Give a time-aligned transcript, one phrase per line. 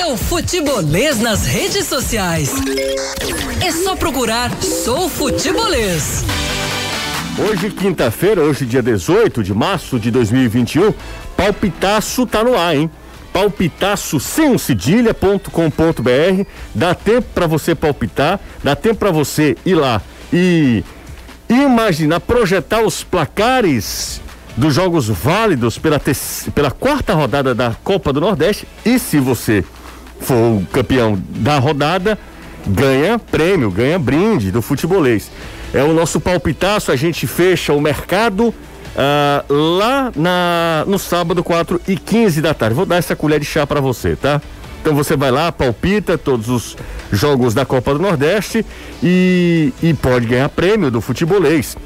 [0.00, 2.54] Siga o Futebolês nas redes sociais.
[3.62, 6.24] É só procurar Sou Futebolês.
[7.38, 10.94] Hoje, quinta-feira, hoje, dia 18 de março de 2021,
[11.36, 12.90] palpitaço tá no ar, hein?
[13.30, 16.46] palpitaço sem cedilha.com.br.
[16.74, 20.00] Dá tempo para você palpitar, dá tempo para você ir lá
[20.32, 20.82] e
[21.46, 24.22] imaginar, projetar os placares
[24.56, 26.00] dos jogos válidos pela,
[26.54, 28.66] pela quarta rodada da Copa do Nordeste.
[28.82, 29.62] E se você
[30.20, 32.18] for o campeão da rodada,
[32.66, 35.30] ganha prêmio, ganha brinde do futebolês.
[35.72, 41.80] É o nosso palpitaço, a gente fecha o mercado uh, lá na, no sábado, 4
[41.88, 42.74] e 15 da tarde.
[42.74, 44.40] Vou dar essa colher de chá para você, tá?
[44.80, 46.76] Então você vai lá, palpita todos os
[47.12, 48.64] jogos da Copa do Nordeste
[49.02, 51.76] e, e pode ganhar prêmio do futebolês.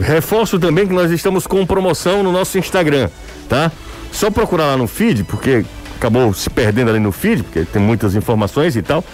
[0.00, 3.08] Reforço também que nós estamos com promoção no nosso Instagram,
[3.48, 3.72] tá?
[4.10, 5.64] Só procurar lá no feed, porque
[6.02, 9.04] acabou se perdendo ali no feed, porque tem muitas informações e tal.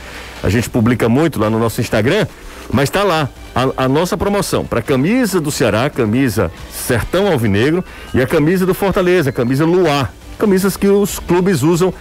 [0.43, 2.27] A gente publica muito lá no nosso Instagram,
[2.73, 8.23] mas tá lá a, a nossa promoção para camisa do Ceará, camisa Sertão Alvinegro e
[8.23, 10.13] a camisa do Fortaleza, camisa Luar.
[10.39, 11.93] Camisas que os clubes usam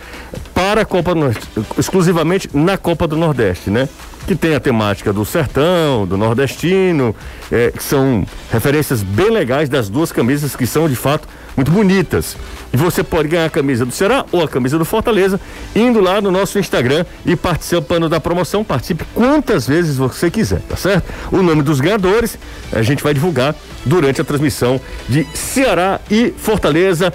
[0.53, 3.89] para a Copa do Nordeste, exclusivamente na Copa do Nordeste, né?
[4.27, 7.15] Que tem a temática do sertão, do nordestino,
[7.51, 11.27] é, que são referências bem legais das duas camisas que são de fato
[11.57, 12.37] muito bonitas.
[12.71, 15.41] E você pode ganhar a camisa do Ceará ou a camisa do Fortaleza
[15.75, 18.63] indo lá no nosso Instagram e participando da promoção.
[18.63, 21.11] Participe quantas vezes você quiser, tá certo?
[21.31, 22.37] O nome dos ganhadores
[22.71, 27.11] a gente vai divulgar durante a transmissão de Ceará e Fortaleza,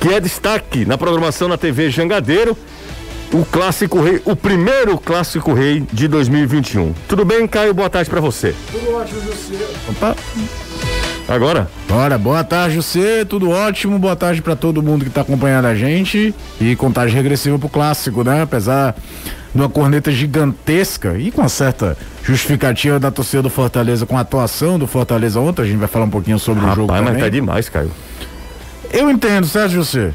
[0.00, 2.56] que é destaque na programação na TV Jangadeiro.
[3.32, 6.92] O clássico rei, o primeiro clássico rei de 2021.
[7.08, 7.72] Tudo bem, Caio?
[7.72, 8.54] Boa tarde para você.
[8.72, 9.66] Tudo ótimo, José.
[9.88, 10.16] Opa.
[11.30, 11.70] Agora?
[11.88, 15.76] Bora, boa tarde, você, tudo ótimo, boa tarde para todo mundo que tá acompanhando a
[15.76, 18.42] gente e contagem regressiva pro clássico, né?
[18.42, 18.96] Apesar
[19.54, 24.22] de uma corneta gigantesca e com uma certa justificativa da torcida do Fortaleza com a
[24.22, 27.16] atuação do Fortaleza ontem, a gente vai falar um pouquinho sobre Rapaz, o jogo mas
[27.16, 27.92] tá demais, Caio.
[28.92, 30.12] Eu entendo, Sérgio José.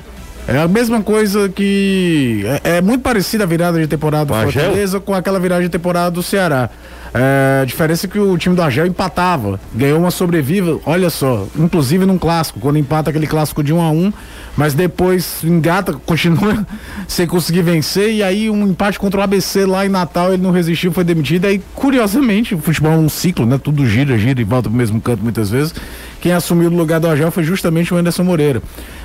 [0.50, 2.46] É a mesma coisa que.
[2.64, 6.12] É, é muito parecida a virada de temporada do Fortaleza com aquela virada de temporada
[6.12, 6.70] do Ceará.
[7.18, 11.48] É, a diferença é que o time do Argel empatava, ganhou uma sobreviva, olha só,
[11.58, 14.14] inclusive num clássico, quando empata aquele clássico de 1 um a 1 um,
[14.58, 16.68] mas depois engata, continua
[17.08, 20.52] sem conseguir vencer, e aí um empate contra o ABC lá em Natal, ele não
[20.52, 21.46] resistiu, foi demitido.
[21.46, 23.58] Aí, curiosamente, o futebol é um ciclo, né?
[23.58, 25.74] Tudo gira, gira e volta pro mesmo canto muitas vezes.
[26.26, 28.60] Quem assumiu o lugar do Argel foi justamente o Anderson Moreira,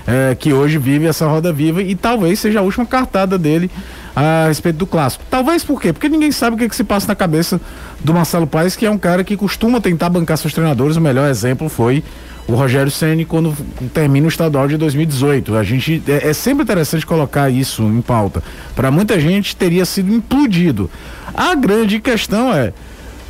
[0.06, 3.70] é, que hoje vive essa roda viva e talvez seja a última cartada dele
[4.16, 5.22] a respeito do clássico.
[5.28, 5.92] Talvez por quê?
[5.92, 7.60] Porque ninguém sabe o que, que se passa na cabeça
[8.02, 10.96] do Marcelo Paes, que é um cara que costuma tentar bancar seus treinadores.
[10.96, 12.02] O melhor exemplo foi
[12.48, 13.54] o Rogério Ceni quando
[13.92, 15.56] termina o estadual de 2018.
[15.56, 18.42] A gente é, é sempre interessante colocar isso em pauta.
[18.74, 20.90] Para muita gente teria sido implodido.
[21.34, 22.72] A grande questão é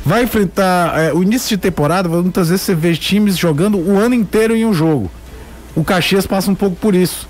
[0.05, 4.15] vai enfrentar é, o início de temporada, muitas vezes você vê times jogando o ano
[4.15, 5.09] inteiro em um jogo.
[5.75, 7.29] O Caxias passa um pouco por isso.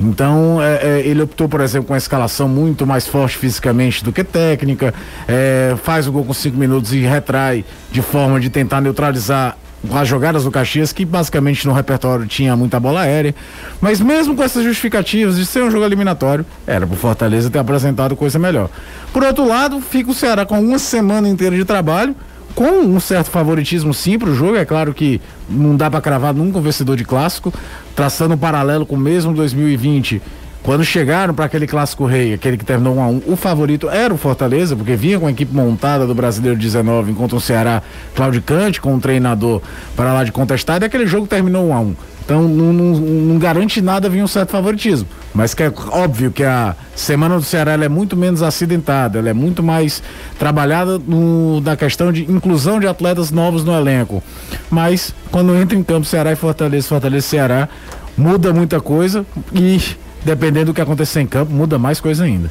[0.00, 4.12] Então, é, é, ele optou, por exemplo, com uma escalação muito mais forte fisicamente do
[4.12, 4.94] que técnica,
[5.26, 9.56] é, faz o gol com cinco minutos e retrai de forma de tentar neutralizar
[9.92, 13.34] as jogadas do Caxias, que basicamente no repertório tinha muita bola aérea.
[13.80, 18.16] Mas mesmo com essas justificativas de ser um jogo eliminatório, era pro Fortaleza ter apresentado
[18.16, 18.70] coisa melhor.
[19.12, 22.14] Por outro lado, fica o Ceará com uma semana inteira de trabalho
[22.54, 24.56] com um certo favoritismo sim para o jogo.
[24.56, 27.54] É claro que não dá para cravar nunca um vencedor de clássico,
[27.94, 30.20] traçando um paralelo com o mesmo 2020.
[30.68, 34.12] Quando chegaram para aquele clássico rei, aquele que terminou 1 a 1, o favorito era
[34.12, 37.82] o Fortaleza, porque vinha com a equipe montada do Brasileiro 19, enquanto o Ceará
[38.14, 39.62] claudicante com um treinador
[39.96, 41.96] para lá de contestado, e aquele jogo terminou 1 a 1.
[42.22, 45.08] Então não, não, não, garante nada vir um certo favoritismo.
[45.32, 49.32] Mas que é óbvio que a semana do Ceará é muito menos acidentada, ela é
[49.32, 50.02] muito mais
[50.38, 54.22] trabalhada no, na questão de inclusão de atletas novos no elenco.
[54.68, 57.70] Mas quando entra em campo Ceará e Fortaleza, Fortaleza e Ceará,
[58.18, 59.24] muda muita coisa
[59.54, 59.80] e
[60.24, 62.50] dependendo do que acontecer em campo, muda mais coisa ainda.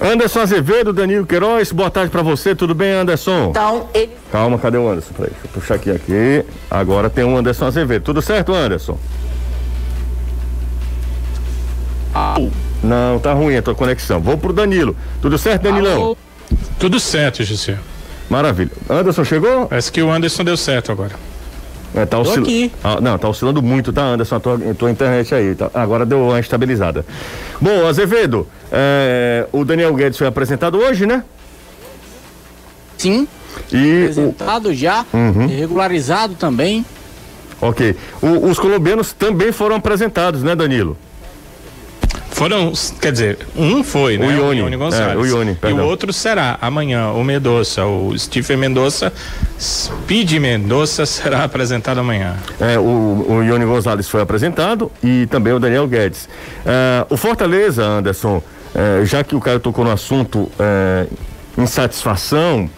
[0.00, 3.50] Anderson Azevedo, Danilo Queiroz, boa tarde para você, tudo bem, Anderson?
[3.50, 4.10] Então, ele.
[4.30, 5.14] Calma, cadê o Anderson?
[5.14, 6.44] Peraí, deixa eu puxar aqui, aqui.
[6.70, 8.02] Agora tem o Anderson Azevedo.
[8.02, 8.98] Tudo certo, Anderson?
[12.82, 14.20] Não, tá ruim a tua conexão.
[14.20, 14.96] Vou pro Danilo.
[15.22, 16.16] Tudo certo, Danilão?
[16.78, 17.78] Tudo certo, José.
[18.28, 18.70] Maravilha.
[18.88, 19.66] Anderson chegou?
[19.66, 21.12] Parece que o Anderson deu certo agora.
[21.94, 22.70] É, tá oscil...
[22.82, 24.36] ah, não, tá oscilando muito, tá, Anderson?
[24.36, 25.54] A tua, a tua internet aí.
[25.54, 25.70] Tá...
[25.72, 27.06] Agora deu uma estabilizada.
[27.60, 29.46] Bom, Azevedo, é...
[29.52, 31.22] o Daniel Guedes foi apresentado hoje, né?
[32.98, 33.28] Sim.
[33.72, 34.74] E apresentado o...
[34.74, 35.46] já, uhum.
[35.46, 36.84] regularizado também.
[37.60, 37.96] Ok.
[38.20, 40.96] O, os colombianos também foram apresentados, né, Danilo?
[42.34, 44.26] Foram, quer dizer, um foi, né?
[44.26, 45.14] O Ione, o Ione Gonçalves.
[45.14, 49.12] É, o Ione, e o outro será amanhã, o Mendonça, o Stephen Mendonça,
[49.58, 52.34] Speed Mendonça será apresentado amanhã.
[52.60, 56.24] É, o, o Ione Gonçalves foi apresentado e também o Daniel Guedes.
[56.66, 61.08] Uh, o Fortaleza, Anderson, uh, já que o cara tocou no assunto uh,
[61.56, 62.68] insatisfação,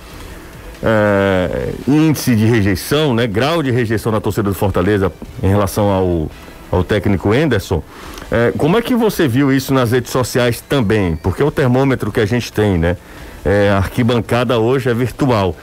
[1.88, 5.10] índice de rejeição, né, grau de rejeição da torcida do Fortaleza
[5.42, 6.30] em relação ao,
[6.70, 7.82] ao técnico Enderson.
[8.30, 11.16] É, como é que você viu isso nas redes sociais também?
[11.16, 12.96] Porque o termômetro que a gente tem, né?
[13.44, 15.54] É, a arquibancada hoje é virtual.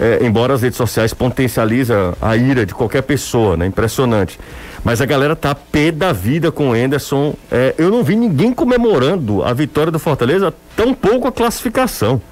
[0.00, 3.66] É, embora as redes sociais potencializa a ira de qualquer pessoa, né?
[3.66, 4.38] Impressionante.
[4.84, 7.34] Mas a galera tá pé da vida com o Enderson.
[7.50, 12.22] É, eu não vi ninguém comemorando a vitória do Fortaleza, tão pouco a classificação.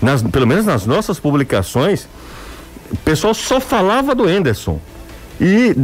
[0.00, 2.06] Nas, pelo menos nas nossas publicações,
[2.92, 4.78] o pessoal só falava do Enderson.
[5.40, 5.74] E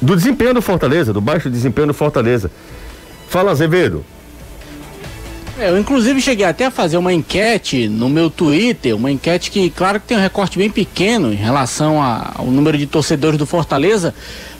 [0.00, 2.50] do desempenho do Fortaleza, do baixo desempenho do Fortaleza.
[3.28, 4.04] Fala, Azevedo.
[5.58, 9.68] É, eu inclusive cheguei até a fazer uma enquete no meu Twitter, uma enquete que,
[9.68, 13.44] claro que tem um recorte bem pequeno em relação a, ao número de torcedores do
[13.44, 14.14] Fortaleza,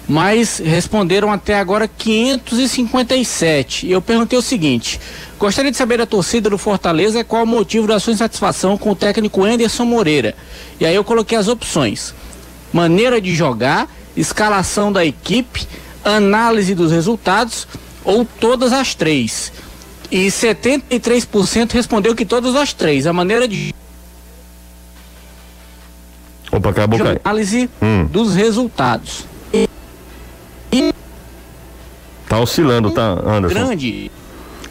[0.06, 3.86] mas responderam até agora 557.
[3.86, 5.00] E eu perguntei o seguinte:
[5.38, 8.96] gostaria de saber da torcida do Fortaleza qual o motivo da sua insatisfação com o
[8.96, 10.34] técnico Anderson Moreira.
[10.78, 12.12] E aí eu coloquei as opções:
[12.74, 15.66] maneira de jogar escalação da equipe,
[16.04, 17.66] análise dos resultados
[18.04, 19.52] ou todas as três.
[20.10, 23.06] E 73% respondeu que todas as três.
[23.06, 23.74] A maneira de.
[26.50, 28.06] Opa, acabou, de Análise hum.
[28.06, 29.24] dos resultados.
[30.72, 30.92] E...
[32.28, 33.66] Tá oscilando, tá, Anderson?
[33.66, 34.10] Grande.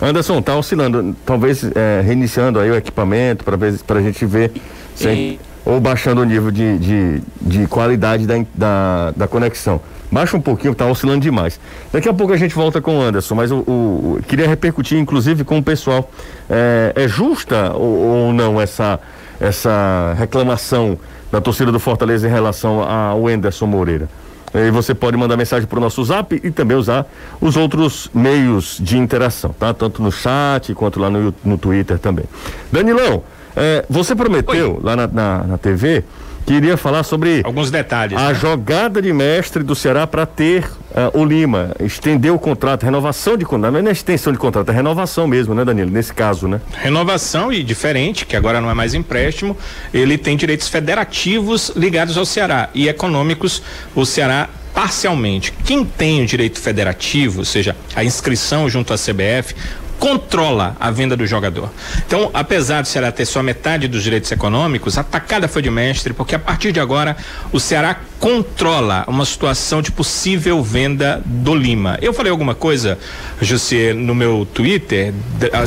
[0.01, 1.15] Anderson, tá oscilando.
[1.25, 4.51] Talvez é, reiniciando aí o equipamento para ver para a gente ver.
[4.95, 9.79] Sem ou baixando o nível de, de, de qualidade da, da, da, conexão.
[10.11, 11.59] Baixa um pouquinho, tá oscilando demais.
[11.91, 15.59] Daqui a pouco a gente volta com o Anderson, mas o queria repercutir inclusive com
[15.59, 16.09] o pessoal.
[16.49, 18.99] É, é justa ou, ou, não essa,
[19.39, 20.97] essa reclamação
[21.31, 24.09] da torcida do Fortaleza em relação ao Anderson Moreira?
[24.53, 27.05] E você pode mandar mensagem para o nosso zap e também usar
[27.39, 29.73] os outros meios de interação, tá?
[29.73, 32.25] Tanto no chat quanto lá no, no Twitter também.
[32.71, 33.21] Danilão,
[33.55, 34.79] é, você prometeu Oi.
[34.81, 36.03] lá na, na, na TV
[36.49, 38.17] que iria falar sobre alguns detalhes.
[38.17, 38.33] A né?
[38.33, 43.45] jogada de mestre do Ceará para ter uh, o Lima, estender o contrato, renovação de
[43.45, 45.91] contrato, não é extensão de contrato, é renovação mesmo, né, Danilo?
[45.91, 46.59] Nesse caso, né?
[46.73, 49.55] Renovação e diferente, que agora não é mais empréstimo,
[49.93, 53.61] ele tem direitos federativos ligados ao Ceará e econômicos,
[53.93, 55.53] o Ceará parcialmente.
[55.65, 59.53] Quem tem o direito federativo, ou seja, a inscrição junto à CBF,
[59.99, 61.69] controla a venda do jogador.
[62.07, 66.13] Então, apesar do Ceará ter só metade dos direitos econômicos, a tacada foi de mestre,
[66.13, 67.17] porque a partir de agora
[67.51, 71.97] o Ceará controla uma situação de possível venda do Lima.
[72.01, 72.99] Eu falei alguma coisa,
[73.41, 75.13] José, no meu Twitter,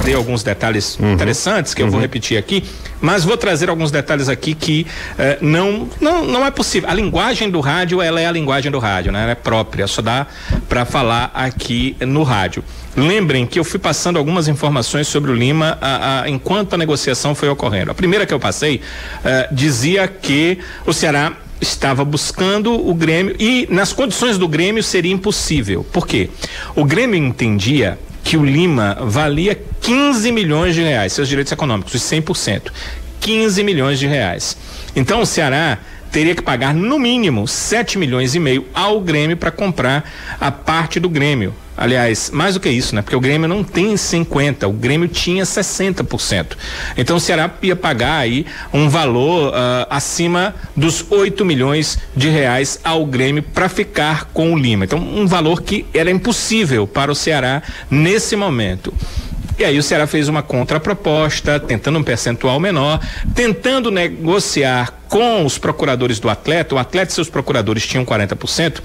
[0.04, 1.14] dei alguns detalhes uhum.
[1.14, 2.02] interessantes que eu vou uhum.
[2.02, 2.62] repetir aqui,
[3.00, 4.86] mas vou trazer alguns detalhes aqui que
[5.18, 6.88] eh, não, não não é possível.
[6.88, 9.22] A linguagem do rádio, ela é a linguagem do rádio, né?
[9.22, 10.26] Ela é própria, só dá
[10.68, 12.62] para falar aqui no rádio.
[12.94, 17.34] Lembrem que eu fui passando algumas informações sobre o Lima a, a, enquanto a negociação
[17.34, 17.90] foi ocorrendo.
[17.90, 23.66] A primeira que eu passei uh, dizia que o Ceará estava buscando o Grêmio e
[23.70, 25.86] nas condições do Grêmio seria impossível.
[25.92, 26.28] Por quê?
[26.74, 32.02] O Grêmio entendia que o Lima valia 15 milhões de reais, seus direitos econômicos, os
[32.02, 32.72] 100%.
[33.20, 34.56] 15 milhões de reais.
[34.96, 35.78] Então o Ceará
[36.12, 40.04] teria que pagar no mínimo 7 milhões e meio ao Grêmio para comprar
[40.38, 41.54] a parte do Grêmio.
[41.74, 43.00] Aliás, mais do que isso, né?
[43.00, 46.54] Porque o Grêmio não tem 50, o Grêmio tinha 60%.
[46.98, 52.78] Então o Ceará ia pagar aí um valor uh, acima dos 8 milhões de reais
[52.84, 54.84] ao Grêmio para ficar com o Lima.
[54.84, 58.92] Então, um valor que era impossível para o Ceará nesse momento.
[59.58, 63.00] E aí o Ceará fez uma contraproposta, tentando um percentual menor,
[63.34, 68.80] tentando negociar com os procuradores do atleta, o atleta e seus procuradores tinham 40%,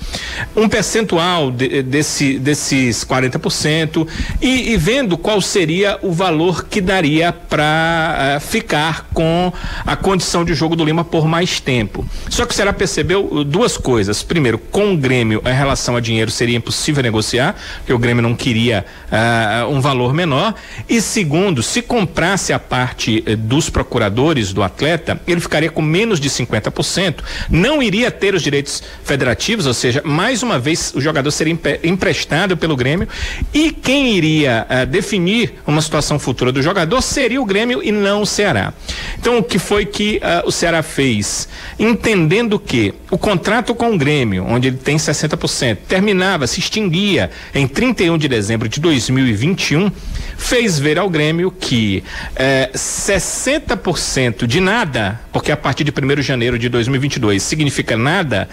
[0.57, 4.05] um percentual de, desse, desses 40%
[4.41, 9.53] e, e, vendo qual seria o valor que daria para uh, eh, ficar com
[9.85, 12.05] a condição de jogo do Lima por mais tempo.
[12.29, 14.21] Só que o Ceará percebeu duas coisas.
[14.21, 18.35] Primeiro, com o Grêmio, em relação a dinheiro seria impossível negociar, porque o Grêmio não
[18.35, 20.55] queria uh, um valor menor.
[20.89, 26.16] E segundo, se comprasse a parte uh, dos procuradores do atleta, ele ficaria com menos
[26.17, 27.17] menos de 50%,
[27.49, 32.57] não iria ter os direitos federativos, ou seja, mais uma vez o jogador seria emprestado
[32.57, 33.07] pelo Grêmio
[33.53, 38.21] e quem iria uh, definir uma situação futura do jogador seria o Grêmio e não
[38.21, 38.73] o Ceará.
[39.19, 41.47] Então, o que foi que uh, o Ceará fez?
[41.79, 47.67] Entendendo que o contrato com o Grêmio, onde ele tem 60%, terminava, se extinguia em
[47.67, 49.91] 31 de dezembro de 2021,
[50.37, 52.03] fez ver ao Grêmio que
[52.35, 58.47] eh, 60% de nada, porque a partir de 1 de janeiro de 2022 significa nada,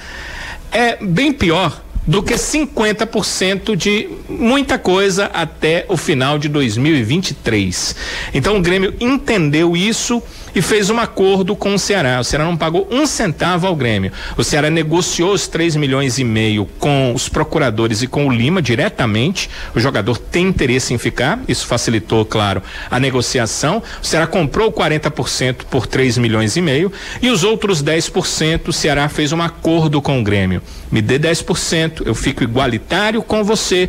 [0.72, 7.96] é bem pior do que 50% de muita coisa até o final de 2023.
[8.34, 10.22] Então o Grêmio entendeu isso
[10.54, 12.20] e fez um acordo com o Ceará.
[12.20, 14.12] O Ceará não pagou um centavo ao Grêmio.
[14.36, 18.62] O Ceará negociou os 3 milhões e meio com os procuradores e com o Lima
[18.62, 19.50] diretamente.
[19.74, 23.82] O jogador tem interesse em ficar, isso facilitou, claro, a negociação.
[24.02, 29.08] O Ceará comprou 40% por 3 milhões e meio e os outros 10% o Ceará
[29.08, 30.62] fez um acordo com o Grêmio.
[30.90, 33.88] Me dê 10%, eu fico igualitário com você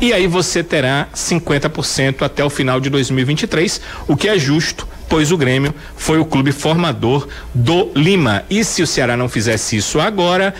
[0.00, 5.32] e aí você terá 50% até o final de 2023, o que é justo pois
[5.32, 8.44] o Grêmio foi o clube formador do Lima.
[8.50, 10.54] E se o Ceará não fizesse isso agora,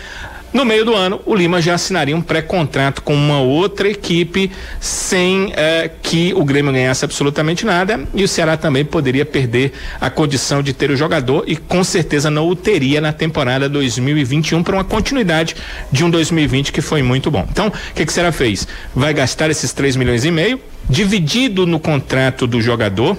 [0.53, 4.49] no meio do ano, o Lima já assinaria um pré-contrato com uma outra equipe
[4.79, 10.09] sem eh, que o Grêmio ganhasse absolutamente nada e o Ceará também poderia perder a
[10.09, 14.77] condição de ter o jogador e com certeza não o teria na temporada 2021 para
[14.77, 15.55] uma continuidade
[15.91, 17.45] de um 2020 que foi muito bom.
[17.51, 18.67] Então, o que, que o Ceará fez?
[18.95, 23.17] Vai gastar esses 3 milhões e meio, dividido no contrato do jogador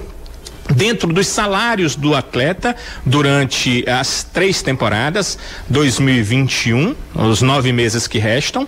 [0.75, 5.37] dentro dos salários do atleta durante as três temporadas
[5.69, 8.67] 2021 os nove meses que restam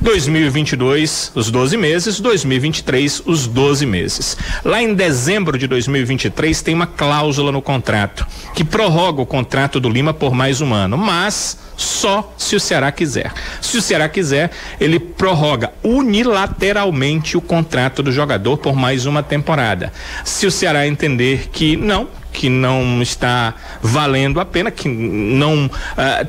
[0.00, 4.36] 2022 os 12 meses 2023 os 12 meses.
[4.64, 9.88] Lá em dezembro de 2023 tem uma cláusula no contrato que prorroga o contrato do
[9.88, 13.32] Lima por mais um ano mas só se o Ceará quiser.
[13.60, 19.92] Se o Ceará quiser, ele prorroga unilateralmente o contrato do jogador por mais uma temporada.
[20.24, 25.70] Se o Ceará entender que não, que não está valendo a pena, que não uh,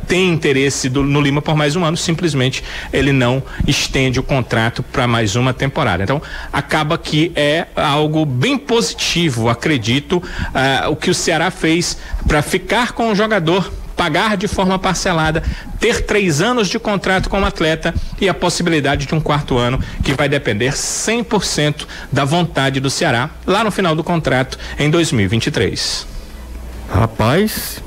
[0.07, 2.63] tem interesse do, no Lima por mais um ano, simplesmente
[2.93, 6.03] ele não estende o contrato para mais uma temporada.
[6.03, 6.21] Então,
[6.53, 12.91] acaba que é algo bem positivo, acredito, uh, o que o Ceará fez para ficar
[12.91, 15.43] com o jogador pagar de forma parcelada,
[15.77, 19.77] ter três anos de contrato com o atleta e a possibilidade de um quarto ano
[20.01, 26.07] que vai depender 100% da vontade do Ceará lá no final do contrato em 2023.
[26.89, 27.83] Rapaz,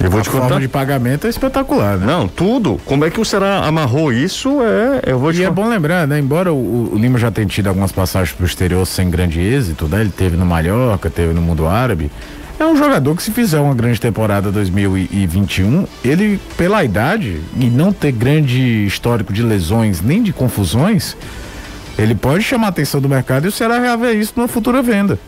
[0.00, 0.44] eu vou a te contar.
[0.44, 2.06] forma de pagamento é espetacular, né?
[2.06, 2.80] Não, tudo.
[2.86, 4.62] Como é que o Ceará amarrou isso?
[4.62, 6.18] É, eu vou te E é bom lembrar, né?
[6.18, 10.00] Embora o, o, Lima já tenha tido algumas passagens pro exterior sem grande êxito, né?
[10.00, 12.10] Ele teve no Mallorca, teve no mundo árabe.
[12.58, 17.92] É um jogador que se fizer uma grande temporada 2021, ele pela idade e não
[17.92, 21.16] ter grande histórico de lesões nem de confusões,
[21.96, 25.20] ele pode chamar a atenção do mercado e o Ceará reaver isso numa futura venda.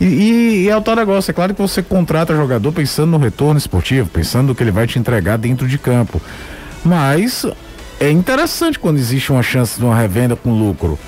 [0.00, 3.18] E, e, e é o tal negócio, é claro que você contrata jogador pensando no
[3.18, 6.22] retorno esportivo, pensando no que ele vai te entregar dentro de campo.
[6.82, 7.44] Mas
[8.00, 10.98] é interessante quando existe uma chance de uma revenda com lucro.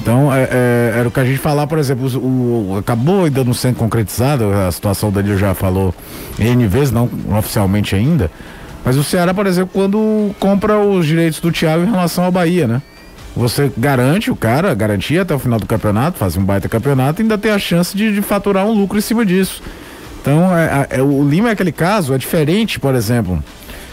[0.00, 3.42] Então, é, é, era o que a gente falar, por exemplo, o, o, acabou ainda
[3.44, 5.94] não sendo concretizado, a situação dele já falou
[6.38, 8.30] N vezes, não oficialmente ainda.
[8.84, 12.66] Mas o Ceará, por exemplo, quando compra os direitos do Thiago em relação ao Bahia,
[12.66, 12.80] né?
[13.36, 17.22] Você garante o cara, garantia até o final do campeonato, faz um baita campeonato e
[17.22, 19.62] ainda tem a chance de, de faturar um lucro em cima disso.
[20.20, 23.42] Então, é, é, o Lima é aquele caso, é diferente, por exemplo,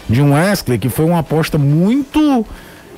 [0.08, 2.44] de um Wesley, que foi uma aposta muito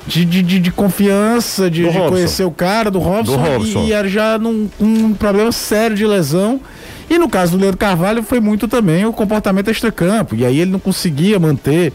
[0.09, 3.83] de, de, de, confiança, de, de conhecer o cara, do Robson, do Robson.
[3.83, 6.59] E, e já num um problema sério de lesão.
[7.09, 10.35] E no caso do Leandro Carvalho foi muito também o comportamento extracampo.
[10.35, 11.91] E aí ele não conseguia manter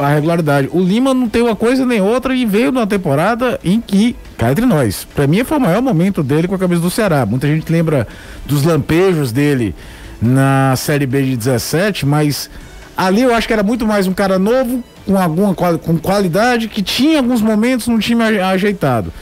[0.00, 0.68] a regularidade.
[0.72, 4.52] O Lima não tem uma coisa nem outra e veio numa temporada em que, cá
[4.52, 7.26] entre nós, para mim foi o maior momento dele com a camisa do Ceará.
[7.26, 8.06] Muita gente lembra
[8.46, 9.74] dos lampejos dele
[10.20, 12.48] na Série B de 17, mas
[12.96, 16.82] ali eu acho que era muito mais um cara novo, com alguma com qualidade que
[16.82, 19.12] tinha alguns momentos no time ajeitado.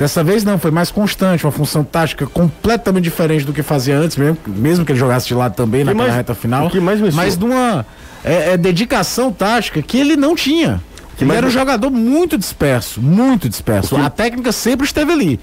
[0.00, 4.16] Dessa vez não, foi mais constante, uma função tática completamente diferente do que fazia antes,
[4.16, 6.70] mesmo, mesmo que ele jogasse de lado também na reta final.
[6.70, 7.84] que mais me mas de uma
[8.24, 10.80] é, é, dedicação tática que ele não tinha.
[11.18, 13.94] Que ele era um jogador muito disperso, muito disperso.
[13.94, 14.00] Que...
[14.00, 15.40] A técnica sempre esteve ali,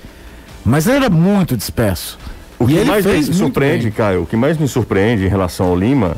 [0.65, 2.17] mas ele era muito disperso.
[2.57, 6.17] O que mais me surpreende, Caio, o que mais me surpreende em relação ao Lima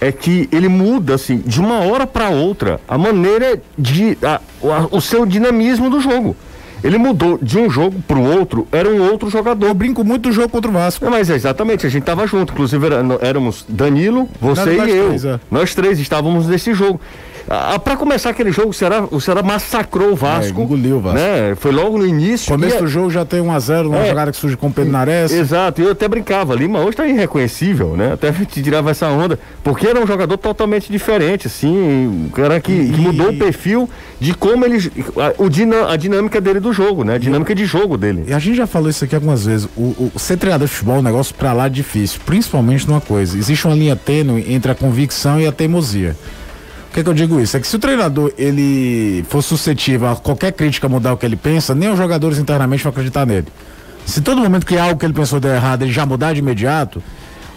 [0.00, 4.88] é que ele muda assim de uma hora para outra a maneira de a, a,
[4.90, 6.36] o seu dinamismo do jogo.
[6.84, 9.66] Ele mudou de um jogo para o outro, era um outro jogador.
[9.66, 11.04] Eu brinco muito do jogo contra o Vasco.
[11.04, 12.52] É, mas é, exatamente, a gente tava junto.
[12.52, 15.06] Inclusive era, éramos Danilo, você e eu.
[15.08, 15.40] Três, é.
[15.50, 17.00] Nós três estávamos nesse jogo.
[17.48, 20.60] Ah, para começar aquele jogo, o Ceará, o Ceará massacrou o Vasco.
[20.60, 21.18] É, engoliu o Vasco.
[21.18, 21.54] Né?
[21.54, 22.50] Foi logo no início.
[22.50, 25.30] Começo do jogo já tem 1x0 numa é, jogada que surge com o Pedro Nares.
[25.30, 26.54] Exato, eu até brincava.
[26.54, 28.12] Lima hoje tá irreconhecível, né?
[28.12, 29.38] Até te tirava essa onda.
[29.62, 31.68] Porque era um jogador totalmente diferente, assim.
[31.68, 32.90] Um cara que, e...
[32.90, 33.88] que mudou o perfil
[34.18, 34.90] de como ele.
[35.16, 37.14] A, o, a dinâmica dele do jogo, né?
[37.14, 38.24] A dinâmica de jogo dele.
[38.26, 39.68] E a gente já falou isso aqui algumas vezes.
[39.76, 42.20] O, o ser treinador de futebol é um negócio pra lá difícil.
[42.26, 43.38] Principalmente numa coisa.
[43.38, 46.16] Existe uma linha tênue entre a convicção e a teimosia
[46.96, 47.56] que, que eu digo isso?
[47.58, 51.36] É que se o treinador ele for suscetível a qualquer crítica mudar o que ele
[51.36, 53.48] pensa, nem os jogadores internamente vão acreditar nele.
[54.06, 57.02] Se todo momento que algo que ele pensou der errado, ele já mudar de imediato,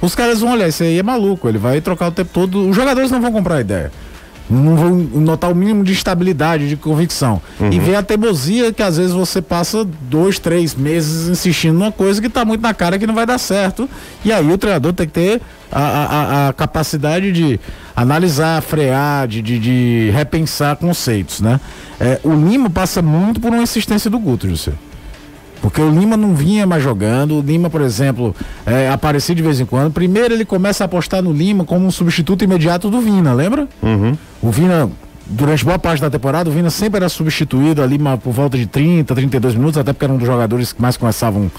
[0.02, 2.68] os caras vão olhar, isso aí é maluco, ele vai trocar o tempo todo.
[2.68, 3.92] Os jogadores não vão comprar a ideia
[4.50, 7.40] não vão notar o mínimo de estabilidade, de convicção.
[7.60, 7.72] Uhum.
[7.72, 12.20] E vem a teimosia que às vezes você passa dois, três meses insistindo numa coisa
[12.20, 13.88] que está muito na cara que não vai dar certo.
[14.26, 17.60] E aí o treinador tem que ter a, a, a capacidade de
[17.96, 21.60] analisar, frear, de, de, de repensar conceitos, né?
[22.00, 24.72] É, o Lima passa muito por uma insistência do Guto, José.
[25.62, 27.38] Porque o Lima não vinha mais jogando.
[27.38, 28.34] O Lima, por exemplo,
[28.66, 29.92] é, aparecia de vez em quando.
[29.92, 33.68] Primeiro ele começa a apostar no Lima como um substituto imediato do Vina, lembra?
[33.82, 34.18] Uhum.
[34.42, 34.90] O Vina
[35.30, 39.14] durante boa parte da temporada, o Vina sempre era substituído ali por volta de 30,
[39.14, 41.52] 32 minutos, até porque era um dos jogadores que mais começavam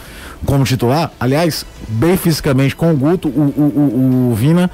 [0.44, 1.10] como titular.
[1.20, 4.70] Aliás, bem fisicamente com o Guto, o, o, o, o Vina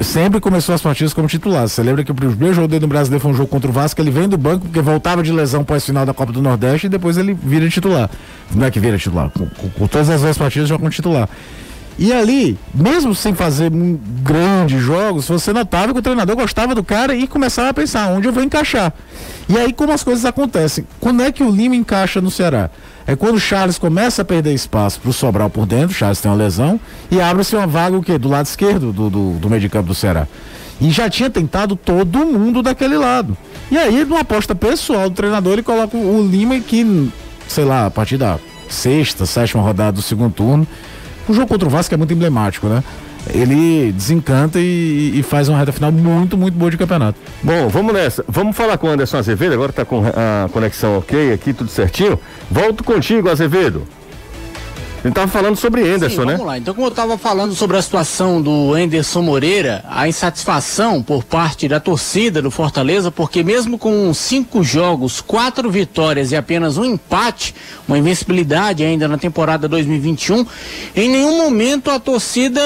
[0.00, 1.68] sempre começou as partidas como titular.
[1.68, 4.00] Você lembra que o primeiro jogo dele no Brasileiro foi um jogo contra o Vasco,
[4.00, 7.16] ele vem do banco porque voltava de lesão pós-final da Copa do Nordeste e depois
[7.16, 8.10] ele vira titular.
[8.54, 11.28] Não é que vira titular, com, com, com todas as outras partidas joga como titular.
[11.98, 13.70] E ali, mesmo sem fazer
[14.22, 18.26] grandes jogos, você notava que o treinador gostava do cara e começava a pensar onde
[18.26, 18.92] eu vou encaixar.
[19.48, 20.86] E aí, como as coisas acontecem?
[20.98, 22.70] Quando é que o Lima encaixa no Ceará?
[23.06, 26.20] É quando o Charles começa a perder espaço para o Sobral por dentro, o Charles
[26.20, 26.80] tem uma lesão,
[27.10, 28.16] e abre-se uma vaga o quê?
[28.16, 30.26] do lado esquerdo do, do, do meio de campo do Ceará.
[30.80, 33.36] E já tinha tentado todo mundo daquele lado.
[33.70, 37.10] E aí, numa aposta pessoal do treinador, ele coloca o Lima que,
[37.48, 40.66] sei lá, a partir da sexta, sétima rodada do segundo turno,
[41.28, 42.82] o jogo contra o Vasco é muito emblemático, né?
[43.32, 47.18] Ele desencanta e, e, faz uma reta final muito, muito boa de campeonato.
[47.42, 48.24] Bom, vamos nessa.
[48.28, 52.18] Vamos falar com o Anderson Azevedo, agora está com a conexão ok aqui, tudo certinho.
[52.50, 53.86] Volto contigo, Azevedo.
[55.02, 56.32] A gente tava falando sobre Enderson, Sim, né?
[56.34, 56.58] Vamos lá.
[56.58, 61.66] Então, como eu estava falando sobre a situação do Enderson Moreira, a insatisfação por parte
[61.66, 67.52] da torcida do Fortaleza, porque mesmo com cinco jogos, quatro vitórias e apenas um empate,
[67.88, 70.46] uma invencibilidade ainda na temporada 2021,
[70.94, 72.60] em nenhum momento a torcida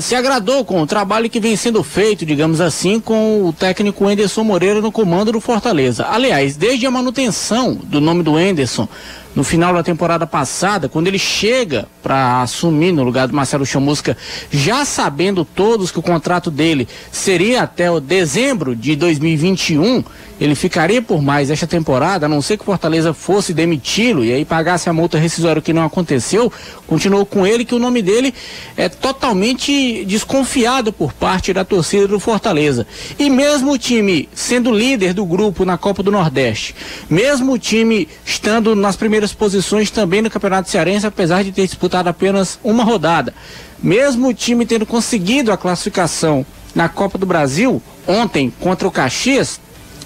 [0.00, 4.42] se agradou com o trabalho que vem sendo feito, digamos assim, com o técnico Enderson
[4.42, 6.04] Moreira no comando do Fortaleza.
[6.10, 8.88] Aliás, desde a manutenção do nome do Enderson
[9.36, 14.16] no final da temporada passada, quando ele chega para assumir no lugar do Marcelo Chamusca,
[14.50, 20.02] já sabendo todos que o contrato dele seria até o dezembro de 2021,
[20.40, 24.32] ele ficaria por mais esta temporada, a não ser que o Fortaleza fosse demiti-lo e
[24.32, 26.52] aí pagasse a multa rescisória, que não aconteceu,
[26.86, 28.34] continuou com ele, que o nome dele
[28.76, 32.86] é totalmente desconfiado por parte da torcida do Fortaleza.
[33.18, 36.74] E mesmo o time sendo líder do grupo na Copa do Nordeste,
[37.08, 42.08] mesmo o time estando nas primeiras posições também no Campeonato Cearense, apesar de ter disputado
[42.08, 43.34] apenas uma rodada,
[43.82, 49.60] mesmo o time tendo conseguido a classificação na Copa do Brasil, ontem contra o Caxias,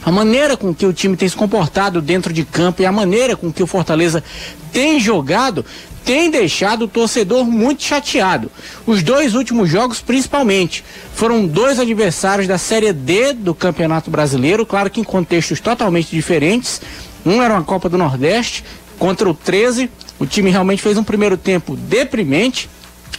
[0.05, 3.37] a maneira com que o time tem se comportado dentro de campo e a maneira
[3.37, 4.25] com que o Fortaleza
[4.73, 5.65] tem jogado
[6.05, 8.51] tem deixado o torcedor muito chateado.
[8.87, 10.83] Os dois últimos jogos, principalmente,
[11.15, 16.81] foram dois adversários da Série D do Campeonato Brasileiro, claro que em contextos totalmente diferentes.
[17.25, 18.65] Um era uma Copa do Nordeste
[19.01, 19.91] contra o 13.
[20.21, 22.69] O time realmente fez um primeiro tempo deprimente,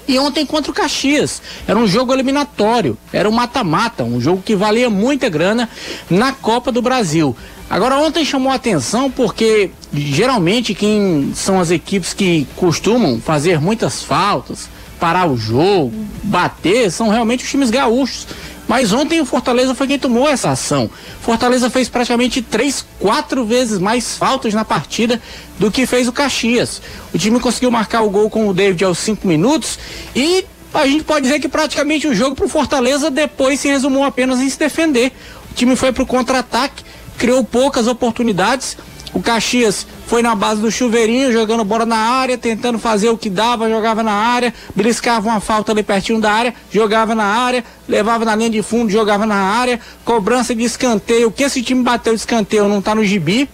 [0.07, 1.41] e ontem contra o Caxias.
[1.67, 5.69] Era um jogo eliminatório, era um mata-mata, um jogo que valia muita grana
[6.09, 7.35] na Copa do Brasil.
[7.69, 14.03] Agora ontem chamou a atenção porque geralmente quem são as equipes que costumam fazer muitas
[14.03, 18.27] faltas, parar o jogo, bater, são realmente os times gaúchos.
[18.71, 20.89] Mas ontem o Fortaleza foi quem tomou essa ação.
[21.21, 25.21] Fortaleza fez praticamente três, quatro vezes mais faltas na partida
[25.59, 26.81] do que fez o Caxias.
[27.13, 29.77] O time conseguiu marcar o gol com o David aos cinco minutos
[30.15, 34.05] e a gente pode dizer que praticamente o jogo para o Fortaleza depois se resumiu
[34.05, 35.11] apenas em se defender.
[35.51, 36.85] O time foi para o contra-ataque,
[37.17, 38.77] criou poucas oportunidades.
[39.13, 43.29] O Caxias foi na base do chuveirinho, jogando bola na área, tentando fazer o que
[43.29, 48.25] dava, jogava na área, beliscava uma falta ali pertinho da área, jogava na área, levava
[48.25, 52.13] na linha de fundo, jogava na área, cobrança de escanteio, o que esse time bateu
[52.13, 53.49] de escanteio não tá no gibi,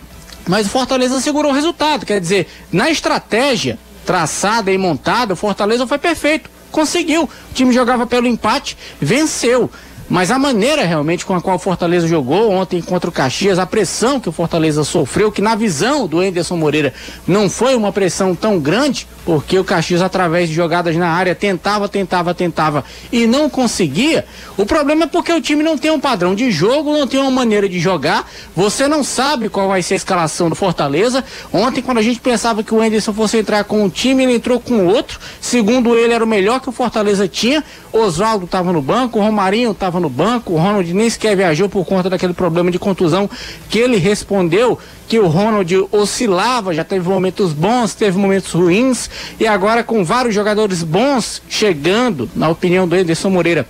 [0.47, 5.85] mas o Fortaleza segurou o resultado, quer dizer, na estratégia traçada e montada, o Fortaleza
[5.85, 9.69] foi perfeito, conseguiu, o time jogava pelo empate, venceu.
[10.09, 13.65] Mas a maneira realmente com a qual o Fortaleza jogou ontem contra o Caxias, a
[13.65, 16.93] pressão que o Fortaleza sofreu, que na visão do Enderson Moreira
[17.27, 21.89] não foi uma pressão tão grande, porque o Caxias, através de jogadas na área, tentava,
[21.89, 24.25] tentava, tentava e não conseguia.
[24.55, 27.31] O problema é porque o time não tem um padrão de jogo, não tem uma
[27.31, 31.23] maneira de jogar, você não sabe qual vai ser a escalação do Fortaleza.
[31.51, 34.59] Ontem, quando a gente pensava que o Enderson fosse entrar com um time, ele entrou
[34.59, 35.19] com outro.
[35.41, 37.63] Segundo ele, era o melhor que o Fortaleza tinha.
[37.91, 41.85] Oswaldo estava no banco, o Romarinho estava no banco, o Ronald nem sequer viajou por
[41.85, 43.29] conta daquele problema de contusão
[43.69, 49.47] que ele respondeu que o Ronald oscilava, já teve momentos bons, teve momentos ruins, e
[49.47, 53.65] agora com vários jogadores bons chegando, na opinião do Ederson Moreira,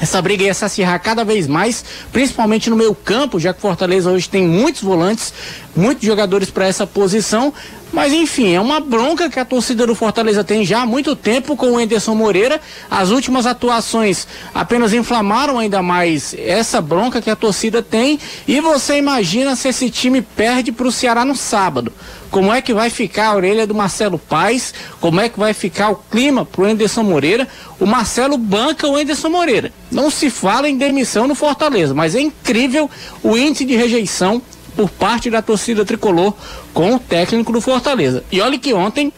[0.00, 4.10] essa briga ia se acirrar cada vez mais, principalmente no meio campo, já que Fortaleza
[4.10, 5.32] hoje tem muitos volantes,
[5.76, 7.52] muitos jogadores para essa posição.
[7.92, 11.56] Mas enfim, é uma bronca que a torcida do Fortaleza tem já há muito tempo
[11.56, 12.60] com o Enderson Moreira.
[12.88, 18.18] As últimas atuações apenas inflamaram ainda mais essa bronca que a torcida tem.
[18.46, 21.92] E você imagina se esse time perde para o Ceará no sábado.
[22.30, 24.72] Como é que vai ficar a orelha do Marcelo Paes?
[25.00, 27.48] Como é que vai ficar o clima para o Enderson Moreira?
[27.80, 29.72] O Marcelo banca o Enderson Moreira.
[29.90, 32.88] Não se fala em demissão no Fortaleza, mas é incrível
[33.20, 36.34] o índice de rejeição por parte da torcida tricolor
[36.72, 38.24] com o técnico do Fortaleza.
[38.30, 39.12] E olha que ontem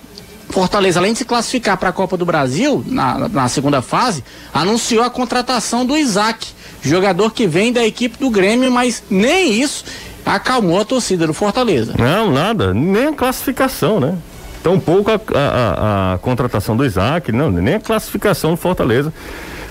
[0.52, 5.02] Fortaleza, além de se classificar para a Copa do Brasil, na, na, segunda fase, anunciou
[5.02, 6.46] a contratação do Isaac,
[6.82, 9.84] jogador que vem da equipe do Grêmio, mas nem isso
[10.24, 11.94] acalmou a torcida do Fortaleza.
[11.98, 14.16] Não, nada, nem a classificação, né?
[14.62, 19.12] Tão pouco a, a, a contratação do Isaac, não, nem a classificação do Fortaleza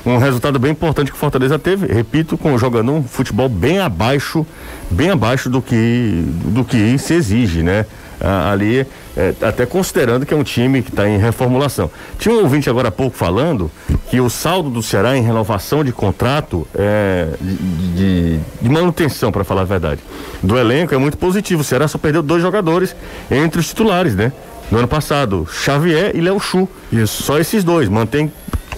[0.06, 4.46] um resultado bem importante que o Fortaleza teve, repito, com jogando um futebol bem abaixo,
[4.90, 7.86] bem abaixo do que do que se exige, né?
[8.24, 8.86] Ah, ali,
[9.18, 11.90] é, até considerando que é um time que está em reformulação.
[12.20, 13.72] Tinha um ouvinte agora há pouco falando
[14.10, 19.62] que o saldo do Ceará em renovação de contrato é, de, de, manutenção, para falar
[19.62, 20.02] a verdade,
[20.44, 21.62] do elenco é muito positivo.
[21.62, 22.96] O Ceará só perdeu dois jogadores
[23.32, 24.32] entre os titulares, né?
[24.70, 26.70] No ano passado, Xavier e Léo Chu.
[26.92, 27.24] Isso.
[27.24, 27.90] Só esses dois.
[27.90, 28.32] Mantém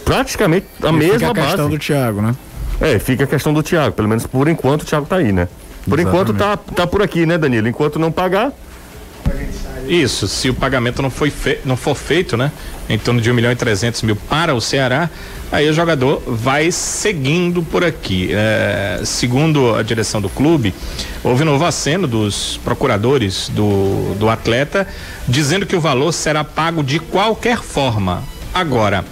[0.06, 1.48] praticamente a e mesma fica a base.
[1.48, 2.36] questão do Thiago, né?
[2.82, 5.48] É, fica a questão do Thiago, pelo menos por enquanto o Thiago tá aí, né?
[5.88, 6.32] Por Exatamente.
[6.32, 7.68] enquanto tá, tá por aqui, né, Danilo?
[7.68, 8.52] Enquanto não pagar.
[9.88, 11.60] Isso, se o pagamento não, foi fe...
[11.66, 12.52] não for feito, né?
[12.89, 15.10] Em torno de 1 milhão e 300 mil para o Ceará,
[15.52, 18.30] aí o jogador vai seguindo por aqui.
[18.32, 20.74] É, segundo a direção do clube,
[21.24, 24.88] houve novo aceno dos procuradores do, do atleta,
[25.28, 28.24] dizendo que o valor será pago de qualquer forma.
[28.54, 29.04] Agora,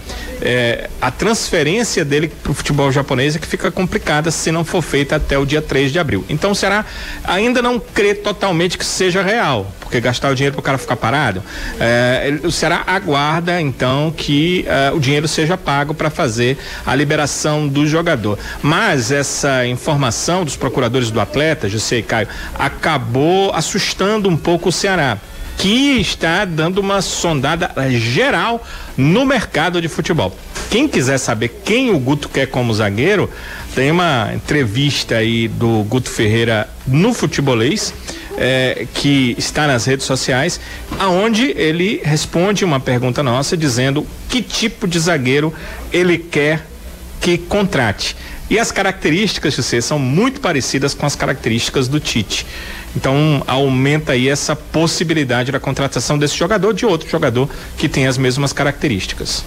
[0.42, 4.82] é, a transferência dele para o futebol japonês é que fica complicada se não for
[4.82, 6.24] feita até o dia 3 de abril.
[6.28, 6.84] Então será
[7.24, 10.96] ainda não crê totalmente que seja real, porque gastar o dinheiro para o cara ficar
[10.96, 11.42] parado.
[11.78, 17.68] É, o Ceará aguarda então que é, o dinheiro seja pago para fazer a liberação
[17.68, 18.38] do jogador.
[18.60, 22.28] Mas essa informação dos procuradores do atleta, José e Caio,
[22.58, 25.18] acabou assustando um pouco o Ceará
[25.56, 30.36] que está dando uma sondada geral no mercado de futebol.
[30.70, 33.30] Quem quiser saber quem o Guto quer como zagueiro,
[33.74, 37.92] tem uma entrevista aí do Guto Ferreira no Futebolês.
[38.34, 40.58] É, que está nas redes sociais,
[40.98, 45.52] aonde ele responde uma pergunta nossa dizendo que tipo de zagueiro
[45.92, 46.66] ele quer
[47.20, 48.16] que contrate.
[48.52, 52.46] E as características ser são muito parecidas com as características do Tite.
[52.94, 58.18] Então aumenta aí essa possibilidade da contratação desse jogador de outro jogador que tem as
[58.18, 59.42] mesmas características.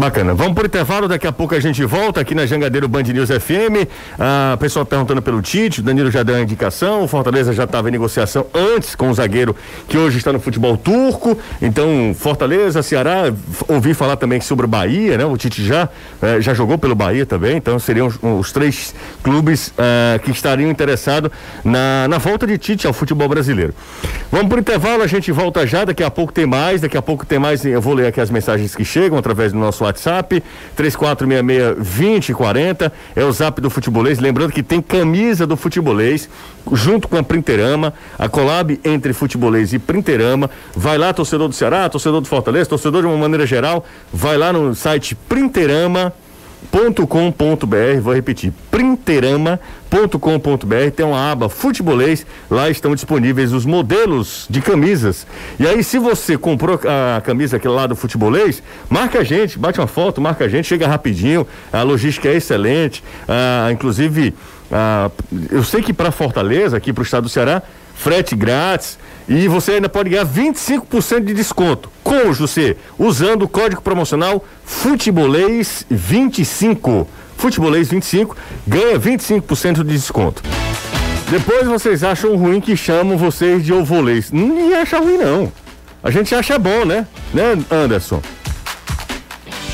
[0.00, 0.32] Bacana.
[0.32, 3.86] Vamos por intervalo, daqui a pouco a gente volta aqui na Jangadeiro Band News FM.
[4.18, 7.90] Ah, pessoal perguntando pelo Tite, o Danilo já deu a indicação, o Fortaleza já estava
[7.90, 9.54] em negociação antes com o zagueiro
[9.86, 11.36] que hoje está no futebol turco.
[11.60, 13.30] Então, Fortaleza, Ceará,
[13.68, 15.26] ouvi falar também sobre o Bahia, né?
[15.26, 15.86] O Tite já,
[16.22, 20.70] eh, já jogou pelo Bahia também, então seriam os, os três clubes eh, que estariam
[20.70, 21.30] interessados
[21.62, 23.74] na, na volta de Tite ao futebol brasileiro.
[24.32, 27.26] Vamos por intervalo, a gente volta já, daqui a pouco tem mais, daqui a pouco
[27.26, 30.42] tem mais, eu vou ler aqui as mensagens que chegam através do nosso WhatsApp,
[30.76, 34.18] 3466-2040, é o zap do futebolês.
[34.18, 36.28] Lembrando que tem camisa do futebolês,
[36.72, 40.50] junto com a Printerama, a collab entre futebolês e Printerama.
[40.74, 44.52] Vai lá, torcedor do Ceará, torcedor do Fortaleza, torcedor de uma maneira geral, vai lá
[44.52, 46.12] no site Printerama
[46.70, 55.26] printerama.com.br, vou repetir, printerama.com.br, tem uma aba futebolês, lá estão disponíveis os modelos de camisas.
[55.58, 59.80] E aí, se você comprou a camisa aquele lá do futebolês, marca a gente, bate
[59.80, 64.34] uma foto, marca a gente, chega rapidinho, a logística é excelente, ah, inclusive,
[64.70, 65.10] ah,
[65.50, 67.62] eu sei que para Fortaleza, aqui para o estado do Ceará,
[68.00, 73.48] frete grátis e você ainda pode ganhar 25% de desconto com o José, usando o
[73.48, 77.06] código promocional Futebolês 25.
[77.36, 78.36] Futebolês 25,
[78.66, 80.42] ganha 25% de desconto.
[81.30, 84.32] Depois vocês acham ruim que chamam vocês de ovolês.
[84.32, 85.52] Ninguém acha ruim, não.
[86.02, 87.06] A gente acha bom, né?
[87.32, 88.20] Né, Anderson?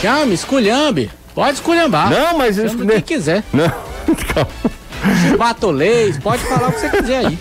[0.03, 1.11] Chame, esculhambe.
[1.35, 2.11] Pode esculhambar.
[2.11, 2.57] Não, mas...
[2.57, 3.43] Chama isso, quem quiser.
[3.53, 3.69] Não,
[4.35, 4.76] calma.
[5.39, 7.39] Batolês, pode falar o que você quiser aí.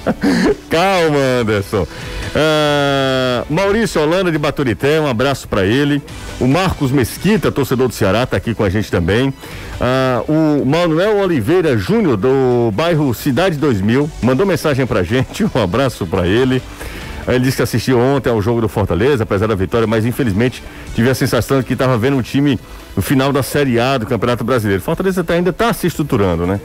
[0.70, 1.88] Calma, Anderson.
[2.36, 6.02] Ah, Maurício Holanda de Baturité, um abraço para ele.
[6.40, 9.34] O Marcos Mesquita, torcedor do Ceará, tá aqui com a gente também.
[9.80, 15.46] Ah, o Manuel Oliveira Júnior, do bairro Cidade 2000, mandou mensagem pra gente.
[15.56, 16.62] Um abraço para ele.
[17.28, 20.62] Ele disse que assistiu ontem ao jogo do Fortaleza, apesar da vitória, mas infelizmente
[20.94, 22.60] tive a sensação de que estava vendo um time
[22.96, 24.82] no final da Série A do Campeonato Brasileiro.
[24.82, 26.60] Fortaleza tá, ainda está se estruturando, né?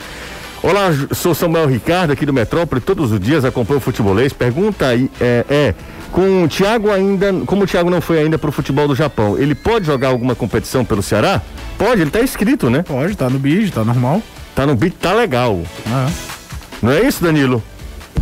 [0.62, 4.32] Olá, sou Samuel Ricardo aqui do Metrópole, todos os dias acompanho o futebolês.
[4.32, 5.74] Pergunta aí, é, é,
[6.12, 9.54] com o Thiago ainda, como o Thiago não foi ainda pro futebol do Japão, ele
[9.54, 11.40] pode jogar alguma competição pelo Ceará?
[11.78, 12.82] Pode, ele tá inscrito, né?
[12.82, 14.22] Pode, tá no bid, tá normal.
[14.54, 15.62] Tá no beat, tá legal.
[15.86, 16.10] Ah,
[16.82, 17.62] Não é isso, Danilo?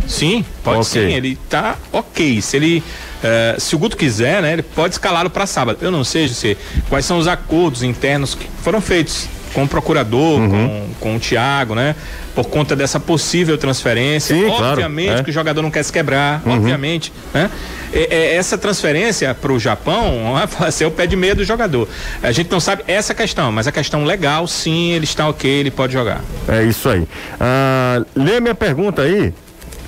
[0.07, 1.07] Sim, pode Ok.
[1.09, 1.13] sim.
[1.13, 2.41] Ele tá ok.
[2.41, 2.81] Se ele.
[3.21, 5.79] eh, se o Guto quiser, né, ele pode escalá-lo para sábado.
[5.81, 6.55] Eu não sei, José,
[6.87, 10.49] quais são os acordos internos que foram feitos com o procurador, Uhum.
[10.49, 11.95] com, com o Thiago, né?
[12.39, 14.33] Por conta dessa possível transferência.
[14.33, 15.15] Sim, claro, obviamente é.
[15.17, 15.23] Uhum.
[15.23, 17.11] que o jogador não quer se quebrar, obviamente.
[17.33, 17.49] Né?
[17.91, 21.85] É- é essa transferência para o Japão vai ser o pé de meia do jogador.
[22.23, 25.69] A gente não sabe essa questão, mas a questão legal, sim, ele está ok, ele
[25.69, 26.21] pode jogar.
[26.47, 27.05] É isso aí.
[27.39, 29.33] Ah, lê a minha pergunta aí.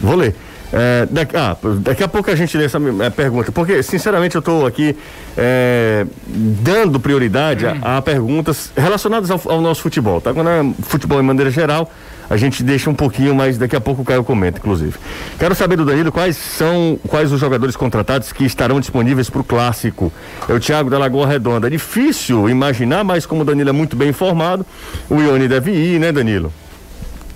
[0.02, 0.36] Vou ler.
[0.74, 4.40] É, daqui, ah, daqui a pouco a gente lê essa eh, pergunta, porque sinceramente eu
[4.40, 4.96] estou aqui
[5.38, 10.34] eh, dando prioridade a, a perguntas relacionadas ao, ao nosso futebol, tá?
[10.34, 11.92] Quando é futebol em maneira geral,
[12.32, 14.94] a gente deixa um pouquinho, mas daqui a pouco o Caio comenta, inclusive.
[15.38, 19.44] Quero saber do Danilo quais são quais os jogadores contratados que estarão disponíveis para o
[19.44, 20.14] clássico.
[20.48, 21.68] É o Thiago da Lagoa Redonda.
[21.68, 24.66] É difícil imaginar, mas como o Danilo é muito bem informado,
[25.10, 26.54] o Ione deve ir, né, Danilo?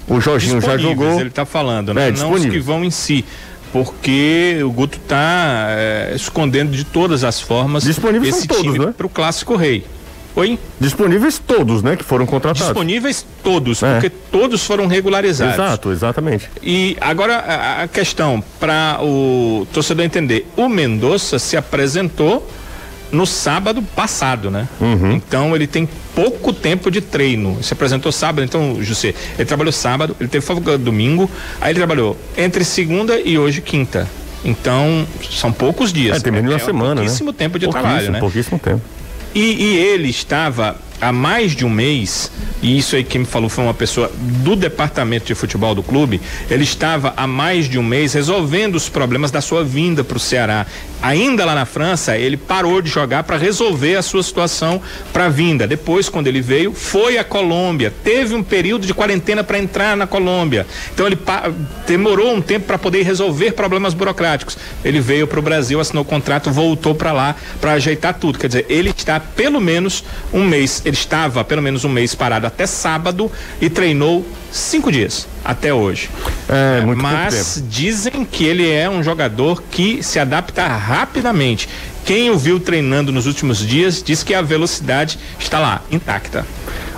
[0.08, 1.20] O Jorginho já jogou.
[1.20, 2.12] Ele está falando, É, né?
[2.18, 3.26] não os que vão em si.
[3.74, 5.68] Porque o Guto está
[6.16, 8.94] escondendo de todas as formas Disponíveis são esse todos, time né?
[8.96, 9.86] para o Clássico Rei.
[10.36, 10.60] Oi?
[10.80, 12.68] Disponíveis todos, né, que foram contratados.
[12.68, 13.94] Disponíveis todos, É.
[13.94, 15.54] porque todos foram regularizados.
[15.54, 16.50] Exato, exatamente.
[16.62, 22.46] E agora a, a questão para o torcedor entender: o Mendonça se apresentou
[23.12, 24.68] no sábado passado, né?
[24.82, 25.14] Uhum.
[25.14, 27.64] Então ele tem pouco tempo de treino.
[27.64, 31.30] Se apresentou sábado, então, José, ele trabalhou sábado, ele teve folga domingo,
[31.62, 34.08] aí ele trabalhou entre segunda e hoje quinta.
[34.44, 36.18] Então, são poucos dias.
[36.18, 37.02] É, tem menos de uma É semana, né?
[37.02, 38.20] Pouquíssimo tempo de pouquíssimo, trabalho, né?
[38.20, 38.82] Pouquíssimo tempo.
[39.36, 43.50] E, e ele estava há mais de um mês, e isso aí quem me falou
[43.50, 47.84] foi uma pessoa do departamento de futebol do clube, ele estava há mais de um
[47.84, 50.66] mês resolvendo os problemas da sua vinda para o Ceará.
[51.06, 54.82] Ainda lá na França, ele parou de jogar para resolver a sua situação
[55.14, 55.68] para vinda.
[55.68, 60.08] Depois, quando ele veio, foi à Colômbia, teve um período de quarentena para entrar na
[60.08, 60.66] Colômbia.
[60.92, 61.16] Então ele
[61.86, 64.58] demorou um tempo para poder resolver problemas burocráticos.
[64.84, 68.40] Ele veio para o Brasil, assinou o contrato, voltou para lá para ajeitar tudo.
[68.40, 72.48] Quer dizer, ele está pelo menos um mês, ele estava pelo menos um mês parado
[72.48, 76.10] até sábado e treinou cinco dias até hoje.
[76.48, 81.68] É, muito pouco Mas dizem que ele é um jogador que se adapta rapidamente.
[82.06, 86.46] Quem o viu treinando nos últimos dias diz que a velocidade está lá, intacta.